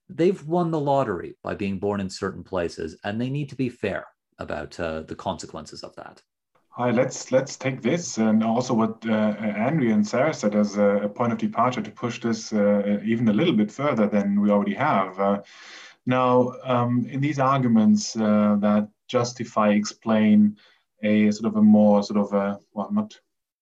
[0.08, 3.68] they've won the lottery by being born in certain places, and they need to be
[3.68, 4.06] fair
[4.38, 6.22] about uh, the consequences of that.
[6.70, 11.10] Hi, let's let's take this and also what uh, Andri and Sara said as a,
[11.14, 14.74] point of departure to push this uh, even a little bit further than we already
[14.74, 15.20] have.
[15.20, 15.42] Uh,
[16.06, 20.56] now, um, in these arguments uh, that justify, explain
[21.02, 23.14] a sort of a more sort of a well, not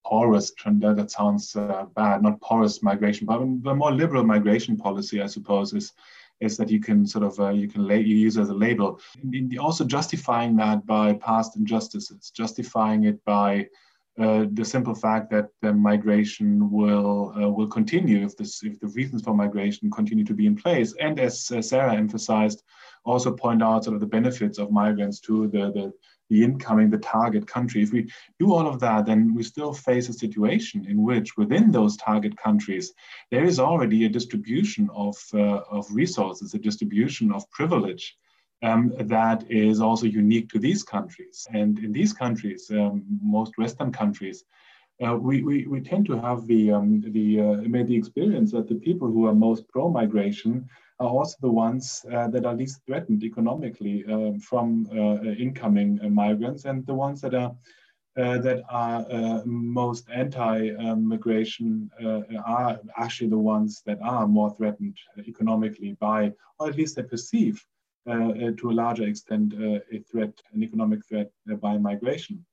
[0.06, 5.26] porous that sounds uh, bad, not porous migration, but a more liberal migration policy, I
[5.26, 5.92] suppose, is
[6.40, 9.00] is that you can sort of uh, you can you use as a label.
[9.60, 13.66] also justifying that by past injustices, justifying it by
[14.18, 19.22] uh, the simple fact that migration will uh, will continue if this if the reasons
[19.22, 22.62] for migration continue to be in place, and as Sara emphasized,
[23.04, 25.92] also point out sort of the benefits of migrants to the the
[26.30, 27.82] the incoming, the target country.
[27.82, 31.70] If we do all of that, then we still face a situation in which within
[31.70, 32.92] those target countries,
[33.30, 38.16] there is already a distribution of, uh, of resources, a distribution of privilege
[38.62, 41.46] um, that is also unique to these countries.
[41.52, 44.44] And in these countries, um, most Western countries,
[45.04, 48.74] uh, we, we, we tend to have the, um, the, uh, the experience that the
[48.74, 50.68] people who are most pro-migration
[51.00, 56.08] are also the ones uh, that are least threatened economically um, from uh, incoming uh,
[56.08, 57.52] migrants and the ones that are
[58.18, 64.96] uh, that are uh, most anti-migration uh, are actually the ones that are more threatened
[65.28, 67.64] economically by, or at least they perceive
[68.06, 71.30] to a larger extent a threat, an economic threat
[71.60, 72.44] by migration.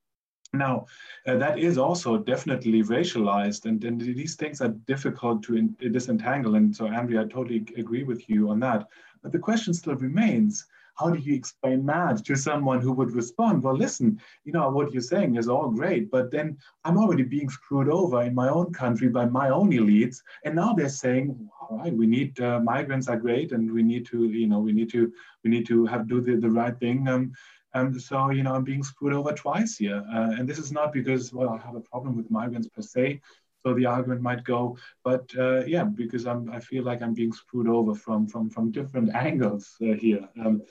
[0.53, 0.85] Now,
[1.25, 6.55] uh, that is also definitely racialized, and, and these things are difficult to in, disentangle.
[6.55, 8.87] And so, Andri, I totally agree with you on that.
[9.21, 10.65] But the question still remains
[10.97, 14.91] how do you explain that to someone who would respond, well, listen, you know, what
[14.91, 18.73] you're saying is all great, but then I'm already being screwed over in my own
[18.73, 20.23] country by my own elites.
[20.43, 24.07] And now they're saying, all right, we need uh, migrants are great and we need
[24.07, 27.07] to, you know, we need to, we need to have do the, the right thing.
[27.07, 27.31] Um,
[27.78, 30.03] and so, you know, I'm being screwed over twice here.
[30.13, 33.21] Uh, and this is not because, well, I have a problem with migrants per se.
[33.65, 37.34] So the argument might go, but uh, yeah, because I'm, I feel like I'm being
[37.34, 40.30] screwed over from from from different angles uh, here.
[40.39, 40.61] Um,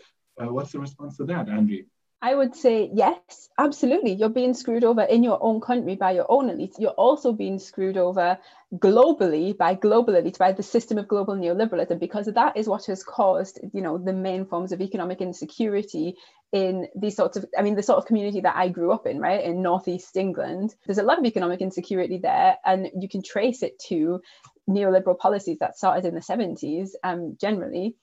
[0.40, 1.86] uh, what's the response to that, Angie?
[2.22, 4.12] I would say yes, absolutely.
[4.12, 6.78] You're being screwed over in your own country by your own elites.
[6.78, 8.38] You're also being screwed over
[8.74, 13.04] globally by global elites, by the system of global neoliberalism, because that is what has
[13.04, 16.16] caused, you know, the main forms of economic insecurity
[16.52, 19.20] in these sorts of, I mean, the sort of community that I grew up in,
[19.20, 20.74] right, in Northeast England.
[20.86, 24.22] There's a lot of economic insecurity there, and you can trace it to
[24.68, 27.94] neoliberal policies that started in the 70s um, generally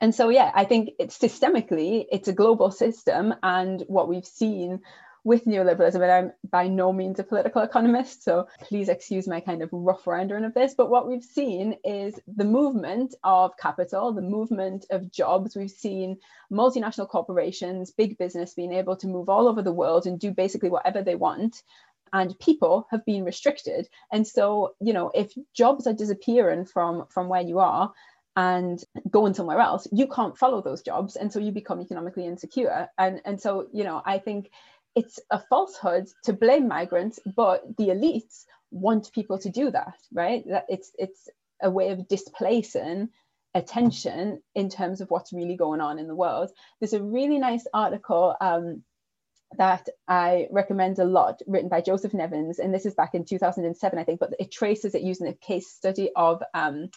[0.00, 4.80] and so yeah i think it's systemically it's a global system and what we've seen
[5.24, 9.62] with neoliberalism and i'm by no means a political economist so please excuse my kind
[9.62, 14.22] of rough rendering of this but what we've seen is the movement of capital the
[14.22, 15.56] movement of jobs.
[15.56, 16.18] We've seen
[16.52, 20.70] multinational corporations big business being able to move all over the world and do basically
[20.70, 21.62] whatever they want
[22.12, 23.86] and people have been restricted.
[24.10, 27.92] And so you know if jobs are disappearing from from where you are
[28.38, 31.16] and going somewhere else, you can't follow those jobs.
[31.16, 32.88] And so you become economically insecure.
[32.96, 34.52] And, and so, you know, I think
[34.94, 40.44] it's a falsehood to blame migrants, but the elites want people to do that, right?
[40.46, 41.28] That it's it's
[41.60, 43.08] a way of displacing
[43.54, 46.52] attention in terms of what's really going on in the world.
[46.78, 48.84] There's a really nice article um,
[49.56, 53.98] that I recommend a lot, written by Joseph Nevins, and this is back in 2007,
[53.98, 56.90] I think, but it traces it using a case study of um,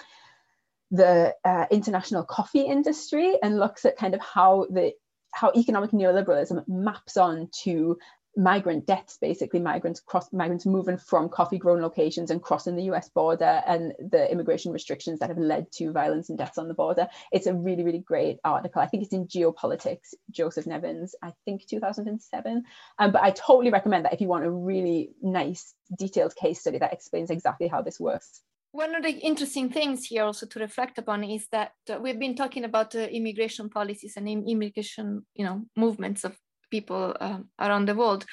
[0.91, 4.93] the uh, international coffee industry and looks at kind of how the
[5.33, 7.97] how economic neoliberalism maps on to
[8.37, 13.09] migrant deaths basically migrants cross migrants moving from coffee grown locations and crossing the US
[13.09, 17.09] border and the immigration restrictions that have led to violence and deaths on the border.
[17.31, 18.81] It's a really really great article.
[18.81, 22.63] I think it's in geopolitics Joseph Nevins I think 2007
[22.99, 26.79] um, but I totally recommend that if you want a really nice detailed case study
[26.79, 30.97] that explains exactly how this works one of the interesting things here also to reflect
[30.97, 35.63] upon is that uh, we've been talking about uh, immigration policies and immigration you know
[35.75, 36.37] movements of
[36.69, 38.25] people uh, around the world.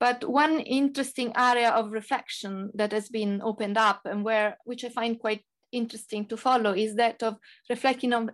[0.00, 4.88] But one interesting area of reflection that has been opened up and where which i
[4.88, 7.36] find quite interesting to follow is that of
[7.70, 8.30] reflecting on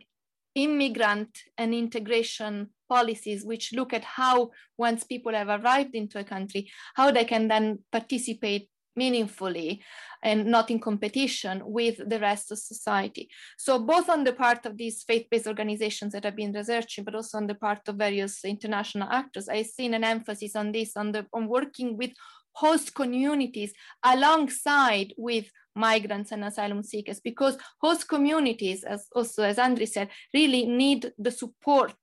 [0.55, 6.71] immigrant and integration policies which look at how once people have arrived into a country
[6.95, 8.69] how they can then participate
[8.99, 9.83] meaningfully
[10.23, 13.31] and not in competition with the rest of society.
[13.57, 17.39] So both on the part of these faith-based organizations that I've been researching, but also
[17.39, 21.27] on the part of various international actors, I've seen an emphasis on this, on, the,
[21.33, 22.11] on working with
[22.53, 23.73] host communities
[24.03, 25.47] alongside with
[25.77, 31.31] migrants and asylum seekers because host communities as also as Andri said really need the
[31.31, 31.95] support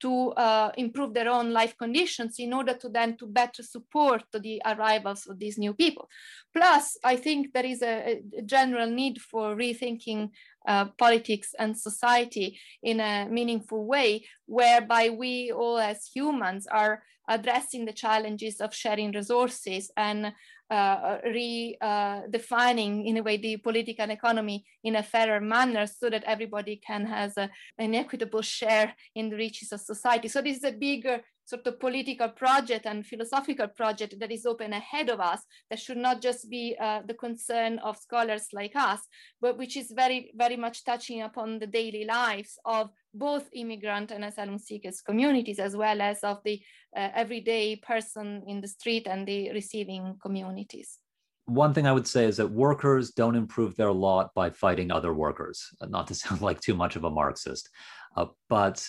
[0.00, 4.60] to uh, improve their own life conditions in order to then to better support the
[4.64, 6.08] arrivals of these new people.
[6.54, 10.30] Plus, I think there is a, a general need for rethinking
[10.66, 17.84] uh, politics and society in a meaningful way, whereby we all as humans are addressing
[17.84, 20.32] the challenges of sharing resources and
[20.70, 26.24] uh, redefining uh, in a way the political economy in a fairer manner so that
[26.24, 30.28] everybody can has a, an equitable share in the riches of society.
[30.28, 31.20] So this is a bigger
[31.50, 35.96] sort of political project and philosophical project that is open ahead of us that should
[35.96, 39.00] not just be uh, the concern of scholars like us,
[39.40, 44.24] but which is very, very much touching upon the daily lives of both immigrant and
[44.24, 46.60] asylum seekers communities, as well as of the
[46.96, 50.98] uh, everyday person in the street and the receiving communities.
[51.46, 55.12] One thing I would say is that workers don't improve their lot by fighting other
[55.12, 57.68] workers, not to sound like too much of a Marxist.
[58.16, 58.88] Uh, but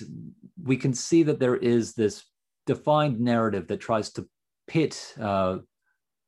[0.64, 2.24] we can see that there is this
[2.74, 4.22] defined narrative that tries to
[4.66, 5.58] pit uh,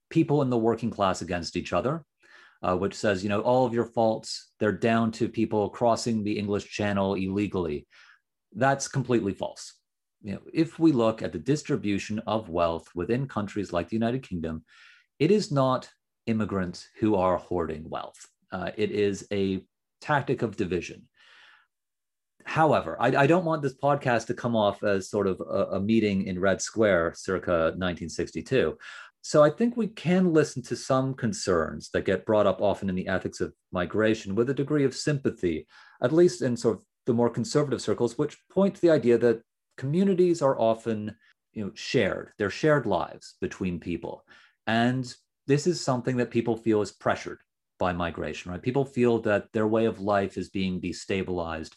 [0.09, 2.03] people in the working class against each other,
[2.61, 6.37] uh, which says, you know, all of your faults, they're down to people crossing the
[6.37, 7.87] English Channel illegally.
[8.63, 9.63] That's completely false.
[10.21, 14.21] You know, if we look at the distribution of wealth within countries like the United
[14.29, 14.65] Kingdom,
[15.19, 15.89] it is not
[16.25, 18.19] immigrants who are hoarding wealth.
[18.51, 19.65] Uh, it is a
[20.01, 21.07] tactic of division.
[22.45, 25.79] However, I, I, don't want this podcast to come off as sort of a, a,
[25.79, 28.77] meeting in Red Square circa 1962.
[29.21, 32.95] So I think we can listen to some concerns that get brought up often in
[32.95, 35.65] the ethics of migration with a degree of sympathy,
[36.01, 39.41] at least in sort of the more conservative circles, which point to the idea that
[39.77, 41.15] communities are often
[41.53, 44.25] you know, shared, they're shared lives between people.
[44.67, 45.13] And
[45.47, 47.39] this is something that people feel is pressured
[47.79, 48.61] by migration, right?
[48.61, 51.73] People feel that their way of life is being destabilized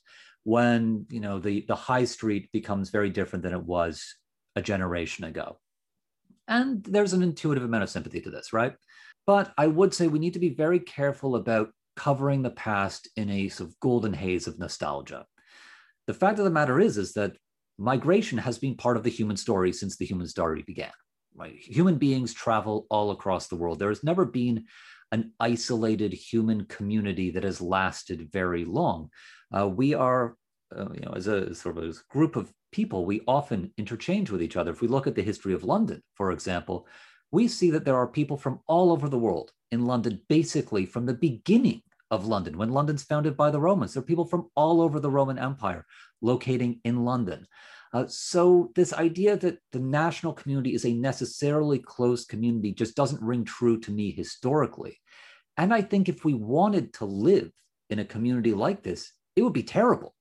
[0.47, 4.15] when you know the the high street becomes very different than it was
[4.55, 5.59] a generation ago.
[6.47, 8.75] And there's an intuitive amount of sympathy to this right?
[9.27, 13.29] But i would say we need to be very careful about covering the past in
[13.29, 15.27] a sort of golden haze of nostalgia.
[16.07, 17.37] The fact of the matter is is that
[17.77, 20.93] migration has been part of the human story since the human story began
[21.37, 21.55] right?
[21.55, 23.79] Human beings travel all across the world.
[23.79, 24.65] There has never been
[25.13, 29.11] an isolated human community that has lasted very long
[29.57, 30.37] uh, we are,
[30.77, 34.43] uh, you know, as a sort of a group of people, we often interchange with
[34.43, 34.71] each other.
[34.71, 36.87] If we look at the history of London, for example,
[37.31, 41.07] we see that there are people from all over the world in London, basically from
[41.07, 42.57] the beginning of London.
[42.57, 45.85] When London's founded by the Romans, there are people from all over the Roman Empire
[46.23, 47.47] locating in London.
[47.93, 53.23] Uh, so this idea that the national community is a necessarily closed community just doesn't
[53.23, 54.99] ring true to me historically.
[55.57, 57.51] And I think if we wanted to live
[57.89, 60.15] in a community like this, it would be terrible,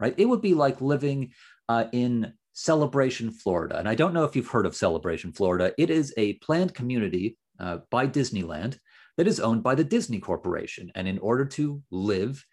[0.00, 0.14] right?
[0.16, 1.32] It would be like living
[1.68, 3.78] uh, in Celebration, Florida.
[3.78, 5.72] And I don't know if you've heard of Celebration, Florida.
[5.78, 8.78] It is a planned community uh, by Disneyland
[9.16, 10.90] that is owned by the Disney Corporation.
[10.94, 12.44] And in order to live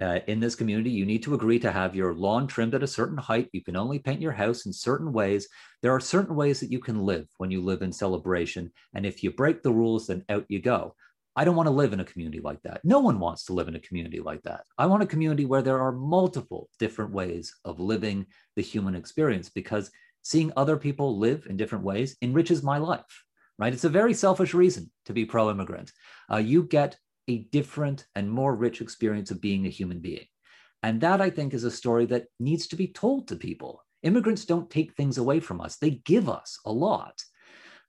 [0.00, 2.88] uh, in this community, you need to agree to have your lawn trimmed at a
[2.88, 3.48] certain height.
[3.52, 5.48] You can only paint your house in certain ways.
[5.82, 8.72] There are certain ways that you can live when you live in celebration.
[8.94, 10.94] And if you break the rules, then out you go.
[11.36, 12.80] I don't want to live in a community like that.
[12.84, 14.64] No one wants to live in a community like that.
[14.78, 19.48] I want a community where there are multiple different ways of living the human experience
[19.48, 19.90] because
[20.22, 23.24] seeing other people live in different ways enriches my life,
[23.58, 23.72] right?
[23.72, 25.92] It's a very selfish reason to be pro immigrant.
[26.30, 26.96] Uh, you get
[27.28, 30.26] a different and more rich experience of being a human being.
[30.82, 33.82] And that, I think, is a story that needs to be told to people.
[34.02, 37.22] Immigrants don't take things away from us, they give us a lot.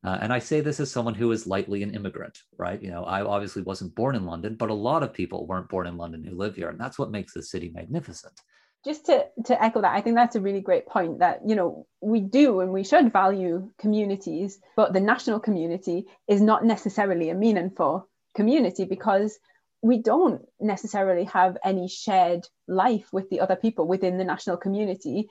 [0.05, 2.79] Uh, and I say this as someone who is lightly an immigrant, right?
[2.79, 5.87] You know, I obviously wasn't born in London, but a lot of people weren't born
[5.87, 6.69] in London who live here.
[6.69, 8.39] And that's what makes the city magnificent.
[8.85, 11.87] Just to, to echo that, I think that's a really great point that, you know,
[12.01, 17.33] we do and we should value communities, but the national community is not necessarily a
[17.33, 19.39] meaningful community because
[19.81, 25.29] we don't necessarily have any shared life with the other people within the national community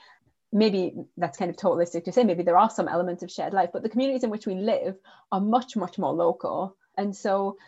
[0.55, 3.71] maybe that's kind of totalistic to say maybe there are some elements of shared life
[3.73, 4.97] but the communities in which we live
[5.33, 7.59] are much much more local and so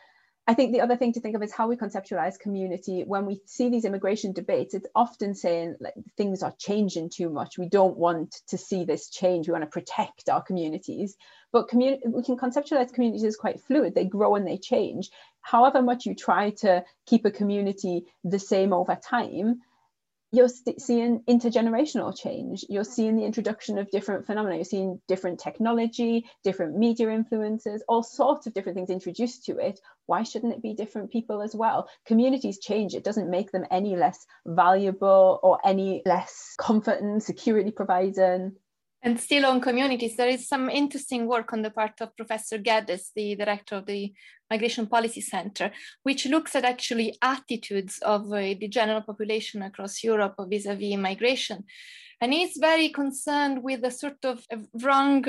[0.49, 3.03] I think the other thing to think of is how we conceptualize community.
[3.05, 7.59] When we see these immigration debates, it's often saying like things are changing too much.
[7.59, 9.49] We don't want to see this change.
[9.49, 11.16] We want to protect our communities.
[11.51, 13.97] But community, we can conceptualize communities as quite fluid.
[13.97, 15.11] They grow and they change.
[15.41, 19.62] However much you try to keep a community the same over time,
[20.32, 22.64] you're seeing intergenerational change.
[22.68, 24.56] You're seeing the introduction of different phenomena.
[24.56, 29.80] You're seeing different technology, different media influences, all sorts of different things introduced to it.
[30.06, 31.88] Why shouldn't it be different people as well?
[32.06, 32.94] Communities change.
[32.94, 38.56] It doesn't make them any less valuable or any less comforting, security providing.
[39.07, 43.12] And still on communities, there is some interesting work on the part of Professor Geddes,
[43.14, 44.12] the director of the
[44.50, 45.70] Migration Policy Center,
[46.02, 51.62] which looks at actually attitudes of uh, the general population across Europe vis-a-vis migration.
[52.20, 54.44] And he's very concerned with the sort of
[54.82, 55.22] wrong,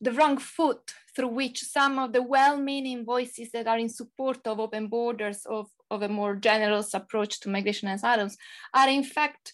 [0.00, 4.58] the wrong foot through which some of the well-meaning voices that are in support of
[4.58, 8.30] open borders, of, of a more generous approach to migration and asylum,
[8.72, 9.52] are in fact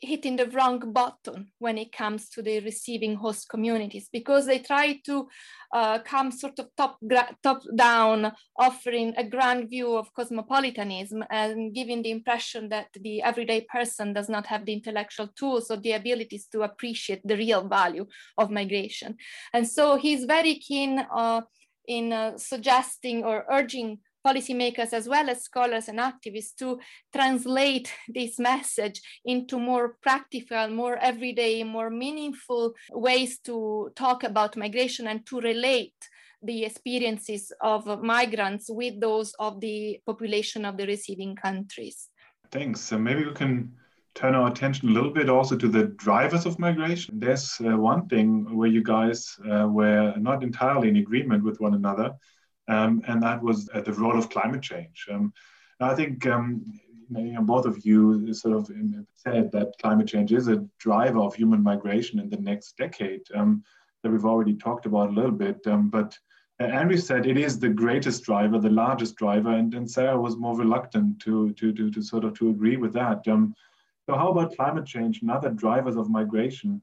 [0.00, 4.98] hitting the wrong button when it comes to the receiving host communities because they try
[5.04, 5.28] to
[5.74, 6.98] uh, come sort of top,
[7.42, 13.60] top down, offering a grand view of cosmopolitanism and giving the impression that the everyday
[13.62, 18.06] person does not have the intellectual tools or the abilities to appreciate the real value
[18.38, 19.16] of migration.
[19.52, 21.42] And so he's very keen uh,
[21.86, 26.78] in uh, suggesting or urging policymakers as well as scholars and activists to
[27.12, 35.06] translate this message into more practical, more everyday, more meaningful ways to talk about migration
[35.06, 35.94] and to relate
[36.42, 42.08] the experiences of migrants with those of the population of the receiving countries.
[42.50, 42.80] Thanks.
[42.80, 43.72] So maybe we can
[44.14, 47.20] turn our attention a little bit also to the drivers of migration.
[47.20, 51.74] There's uh, one thing where you guys uh, were not entirely in agreement with one
[51.74, 52.14] another,
[52.70, 55.06] um, and that was uh, the role of climate change.
[55.12, 55.32] Um,
[55.80, 56.46] I think um,
[57.16, 58.70] you know, both of you sort of
[59.16, 63.64] said that climate change is a driver of human migration in the next decade um,
[64.02, 65.58] that we've already talked about a little bit.
[65.66, 66.16] Um, but
[66.60, 70.36] uh, Andri said it is the greatest driver, the largest driver, and, and Sara was
[70.36, 73.26] more reluctant to, to, to, to sort of to agree with that.
[73.26, 73.54] Um,
[74.06, 76.82] so how about climate change and other drivers of migration?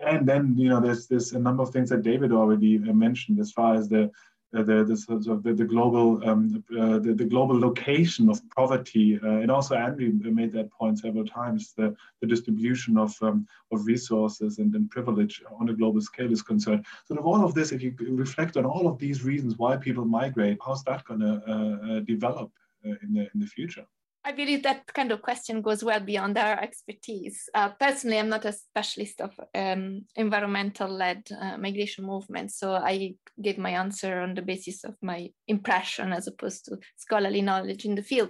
[0.00, 3.40] And then, you know, there's, there's a number of things that David already uh, mentioned
[3.40, 4.10] as far as the
[4.52, 9.50] the, the, the, the global um, uh, the, the, global location of poverty, uh, and
[9.50, 11.74] also Andri made that point several times.
[11.76, 16.42] The, the distribution of um, of resources and, and privilege on a global scale is
[16.42, 16.86] concerned.
[17.06, 20.06] Sort of all of this, if you reflect on all of these reasons why people
[20.06, 22.50] migrate, how's that going to develop
[22.84, 23.86] in the in the future?
[24.28, 27.48] I believe that kind of question goes well beyond our expertise.
[27.54, 33.56] Uh, personally, I'm not a specialist of um, environmental-led uh, migration movements, so I gave
[33.56, 38.02] my answer on the basis of my impression as opposed to scholarly knowledge in the
[38.02, 38.28] field.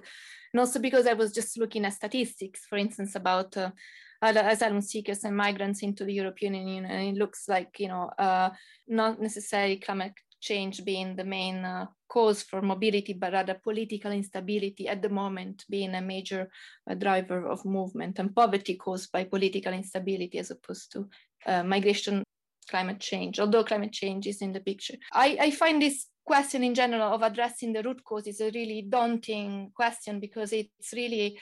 [0.52, 3.72] And also because I was just looking at statistics, for instance, about uh,
[4.22, 8.50] asylum seekers and migrants into the European Union, and it looks like, you know, uh,
[8.86, 14.88] not necessarily climate change being the main uh, cause for mobility, but rather political instability
[14.88, 16.48] at the moment being a major
[16.90, 21.08] uh, driver of movement and poverty caused by political instability as opposed to
[21.46, 22.22] uh, migration
[22.68, 24.94] climate change, although climate change is in the picture.
[25.12, 28.86] I, I find this question in general of addressing the root cause is a really
[28.88, 31.38] daunting question because it's really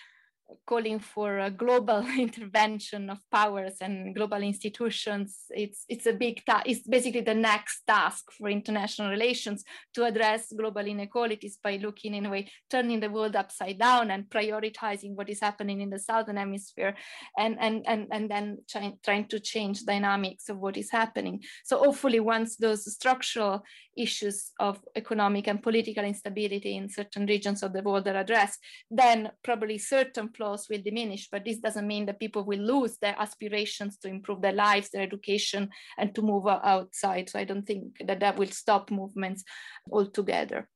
[0.66, 5.44] calling for a global intervention of powers and global institutions.
[5.50, 10.52] It's it's a big task it's basically the next task for international relations to address
[10.56, 15.28] global inequalities by looking in a way turning the world upside down and prioritizing what
[15.28, 16.94] is happening in the southern hemisphere
[17.38, 21.42] and and and, and then trying, trying to change dynamics of what is happening.
[21.64, 23.62] So hopefully once those structural
[23.96, 29.30] issues of economic and political instability in certain regions of the world are addressed then
[29.42, 33.96] probably certain flaws will diminish, but this doesn't mean that people will lose their aspirations
[33.98, 37.28] to improve their lives, their education, and to move outside.
[37.30, 39.44] So I don't think that that will stop movements
[39.90, 40.68] altogether.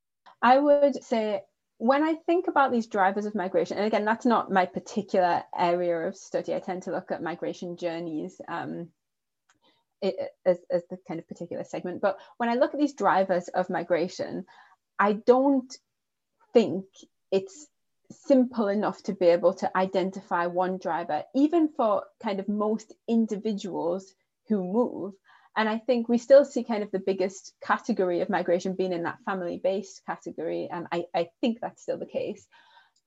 [0.43, 1.43] I would say
[1.81, 6.09] when I think about these drivers of migration, and again, that's not my particular area
[6.09, 8.89] of study, I tend to look at migration journeys um,
[10.03, 12.03] it, as, as the kind of particular segment.
[12.03, 14.45] But when I look at these drivers of migration,
[14.99, 15.75] I don't
[16.53, 16.85] think
[17.31, 17.67] it's
[18.11, 24.13] simple enough to be able to identify one driver, even for kind of most individuals
[24.49, 25.15] who move.
[25.57, 29.03] And I think we still see kind of the biggest category of migration being in
[29.05, 30.69] that family based category.
[30.71, 32.47] And I, I think that's still the case.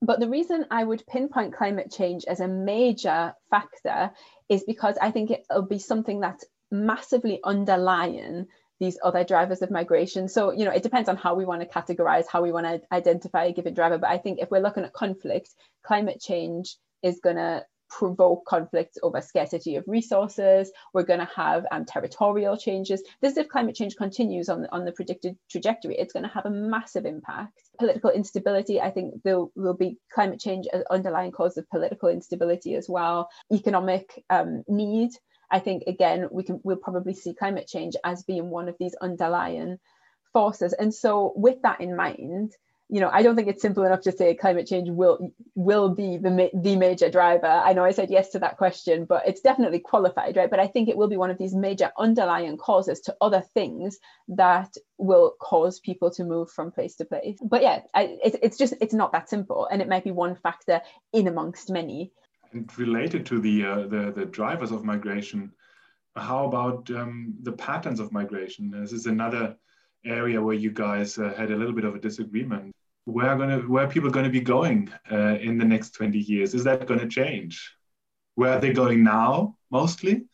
[0.02, 4.12] But the reason I would pinpoint climate change as a major factor
[4.50, 8.48] is because I think it'll be something that's massively underlying
[8.84, 10.28] these other drivers of migration.
[10.28, 12.82] So, you know, it depends on how we want to categorize, how we want to
[12.92, 13.98] identify a given driver.
[13.98, 15.50] But I think if we're looking at conflict,
[15.84, 20.72] climate change is going to provoke conflicts over scarcity of resources.
[20.94, 23.04] We're going to have um, territorial changes.
[23.22, 26.50] This, if climate change continues on, on the predicted trajectory, it's going to have a
[26.50, 27.62] massive impact.
[27.80, 32.76] Political instability, I think there will be climate change as underlying cause of political instability
[32.76, 33.30] as well.
[33.52, 35.12] Economic um, need.
[35.52, 38.96] I think again we can we'll probably see climate change as being one of these
[38.96, 39.80] underlying
[40.34, 40.74] forces.
[40.74, 42.54] And so with that in mind,
[42.90, 46.18] you know, I don't think it's simple enough to say climate change will will be
[46.18, 47.48] the the major driver.
[47.48, 50.50] I know I said yes to that question, but it's definitely qualified, right?
[50.50, 53.98] But I think it will be one of these major underlying causes to other things
[54.28, 57.38] that will cause people to move from place to place.
[57.42, 60.36] But yeah, I, it, it's just it's not that simple, and it might be one
[60.36, 60.82] factor
[61.14, 62.12] in amongst many.
[62.54, 65.52] And related to the uh, the the drivers of migration,
[66.16, 68.70] how about um, the patterns of migration?
[68.70, 69.56] This is another
[70.06, 72.72] area where you guys uh, had a little bit of a disagreement.
[73.06, 76.20] Where are gonna where are people going to be going uh, in the next 20
[76.20, 76.54] years?
[76.54, 77.76] Is that going to change?
[78.36, 80.26] Where are they going now, mostly?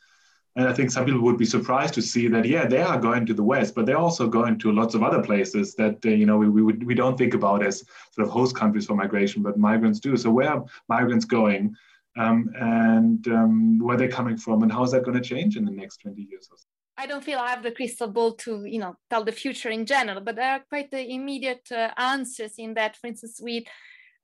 [0.55, 3.25] And I think some people would be surprised to see that, yeah, they are going
[3.27, 6.25] to the west, but they're also going to lots of other places that uh, you
[6.25, 9.41] know we, we, would, we don't think about as sort of host countries for migration,
[9.41, 10.17] but migrants do.
[10.17, 11.75] So where are migrants going,
[12.17, 15.65] um, and um, where they're coming from, and how is that going to change in
[15.65, 16.65] the next 20 years or so?
[16.97, 19.85] I don't feel I have the crystal ball to, you know, tell the future in
[19.85, 22.97] general, but there are quite the immediate uh, answers in that.
[22.97, 23.63] For instance, with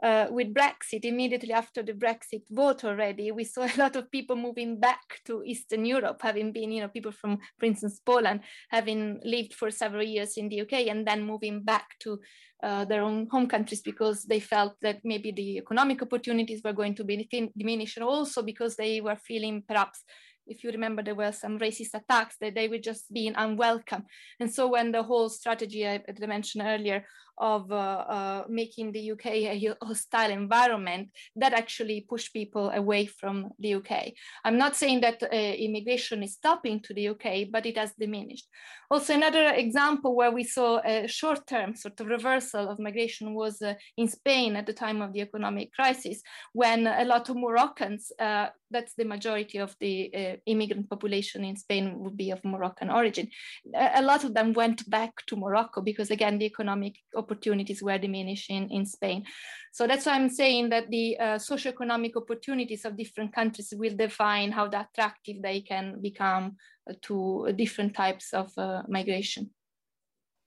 [0.04, 4.36] uh, with Brexit, immediately after the Brexit vote already, we saw a lot of people
[4.36, 9.20] moving back to Eastern Europe, having been, you know, people from, for instance, Poland, having
[9.24, 12.20] lived for several years in the UK and then moving back to
[12.64, 16.96] uh, their own home countries because they felt that maybe the economic opportunities were going
[16.96, 17.28] to be
[17.58, 20.04] diminished, also because they were feeling perhaps
[20.48, 24.06] if you remember, there were some racist attacks that they were just being unwelcome.
[24.40, 27.06] And so when the whole strategy I, I mentioned earlier
[27.38, 33.50] of uh, uh, making the UK a hostile environment, that actually pushed people away from
[33.60, 34.14] the UK.
[34.44, 38.48] I'm not saying that uh, immigration is stopping to the UK, but it has diminished.
[38.90, 43.74] Also, another example where we saw a short-term sort of reversal of migration was uh,
[43.98, 46.22] in Spain at the time of the economic crisis,
[46.54, 51.56] when a lot of Moroccans, uh, that's the majority of the uh, immigrant population in
[51.56, 53.28] Spain would be of Moroccan origin.
[53.74, 56.96] A lot of them went back to Morocco because again, the economic
[57.26, 59.26] opportunities were diminishing in Spain.
[59.72, 64.52] So that's why I'm saying that the uh, socioeconomic opportunities of different countries will define
[64.52, 66.58] how attractive they can become
[66.90, 69.50] uh, to different types of uh, migration.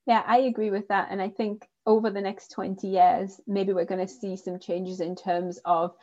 [0.07, 1.09] Yeah, I agree with that.
[1.11, 5.01] And I think over the next 20 years, maybe we're going to see some changes
[5.01, 5.95] in terms of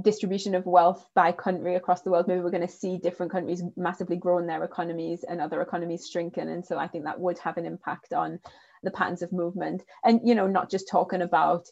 [0.00, 2.26] distribution of wealth by country across the world.
[2.26, 6.48] Maybe we're going to see different countries massively growing their economies and other economies shrinking.
[6.48, 8.40] And so I think that would have an impact on
[8.82, 9.82] the patterns of movement.
[10.04, 11.66] And you know not just talking about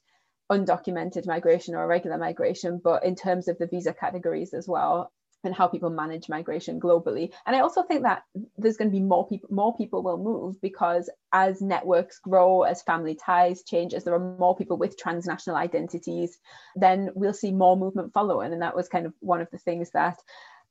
[0.51, 5.13] undocumented migration or irregular migration but in terms of the visa categories as well
[5.45, 7.33] and how people manage migration globally.
[7.47, 8.25] And i also think that
[8.59, 12.83] there's going to be more people more people will move because as networks grow as
[12.83, 16.39] family ties change as there are more people with transnational identities
[16.77, 18.53] then we'll see more movement following.
[18.53, 20.19] And that was kind of one of the things that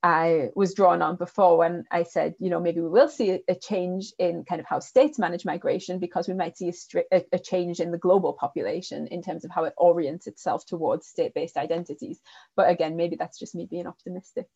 [0.02, 3.56] I was drawn on before when I said, you know, maybe we will see a,
[3.56, 6.72] change in kind of how states manage migration because we might see
[7.12, 11.06] a, a, change in the global population in terms of how it orients itself towards
[11.06, 12.22] state based identities.
[12.56, 14.47] But again, maybe that's just me being optimistic.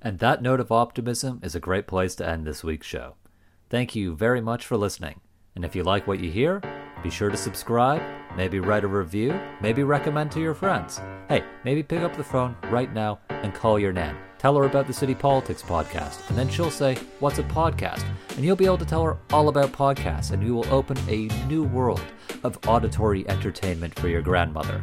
[0.00, 3.14] And that note of optimism is a great place to end this week's show.
[3.70, 5.20] Thank you very much for listening.
[5.54, 6.60] And if you like what you hear,
[7.04, 8.02] be sure to subscribe,
[8.36, 11.00] maybe write a review, maybe recommend to your friends.
[11.28, 14.16] Hey, maybe pick up the phone right now and call your nan.
[14.42, 18.04] Tell her about the City Politics podcast, and then she'll say, What's a podcast?
[18.30, 21.28] And you'll be able to tell her all about podcasts, and you will open a
[21.46, 22.02] new world
[22.42, 24.82] of auditory entertainment for your grandmother.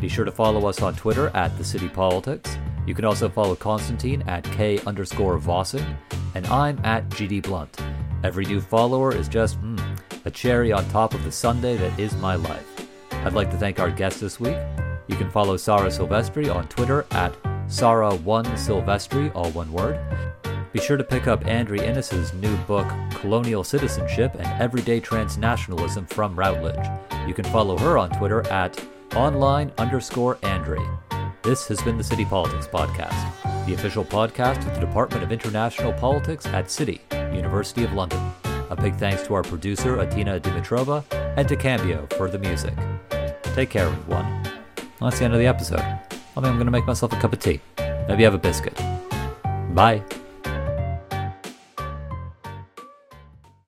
[0.00, 2.58] Be sure to follow us on Twitter at The City Politics.
[2.84, 5.96] You can also follow Constantine at K underscore Vossing,
[6.34, 7.80] and I'm at GD Blunt.
[8.24, 12.16] Every new follower is just, mm, a cherry on top of the Sunday that is
[12.16, 12.66] my life.
[13.12, 14.58] I'd like to thank our guest this week.
[15.06, 17.36] You can follow Sara Silvestri on Twitter at
[17.70, 20.00] Sarah1 Silvestri, all one word.
[20.72, 26.36] Be sure to pick up Andri Innes's new book, Colonial Citizenship and Everyday Transnationalism from
[26.36, 26.84] Routledge.
[27.28, 30.84] You can follow her on Twitter at online underscore Andri.
[31.42, 35.92] This has been the City Politics Podcast, the official podcast of the Department of International
[35.92, 38.32] Politics at City, University of London.
[38.70, 41.04] A big thanks to our producer, Atina Dimitrova,
[41.36, 42.74] and to Cambio for the music.
[43.54, 44.42] Take care, everyone.
[45.00, 46.09] That's the end of the episode.
[46.40, 47.60] I mean, I'm going to make myself a cup of tea.
[48.08, 48.74] Maybe have a biscuit.
[49.74, 50.02] Bye.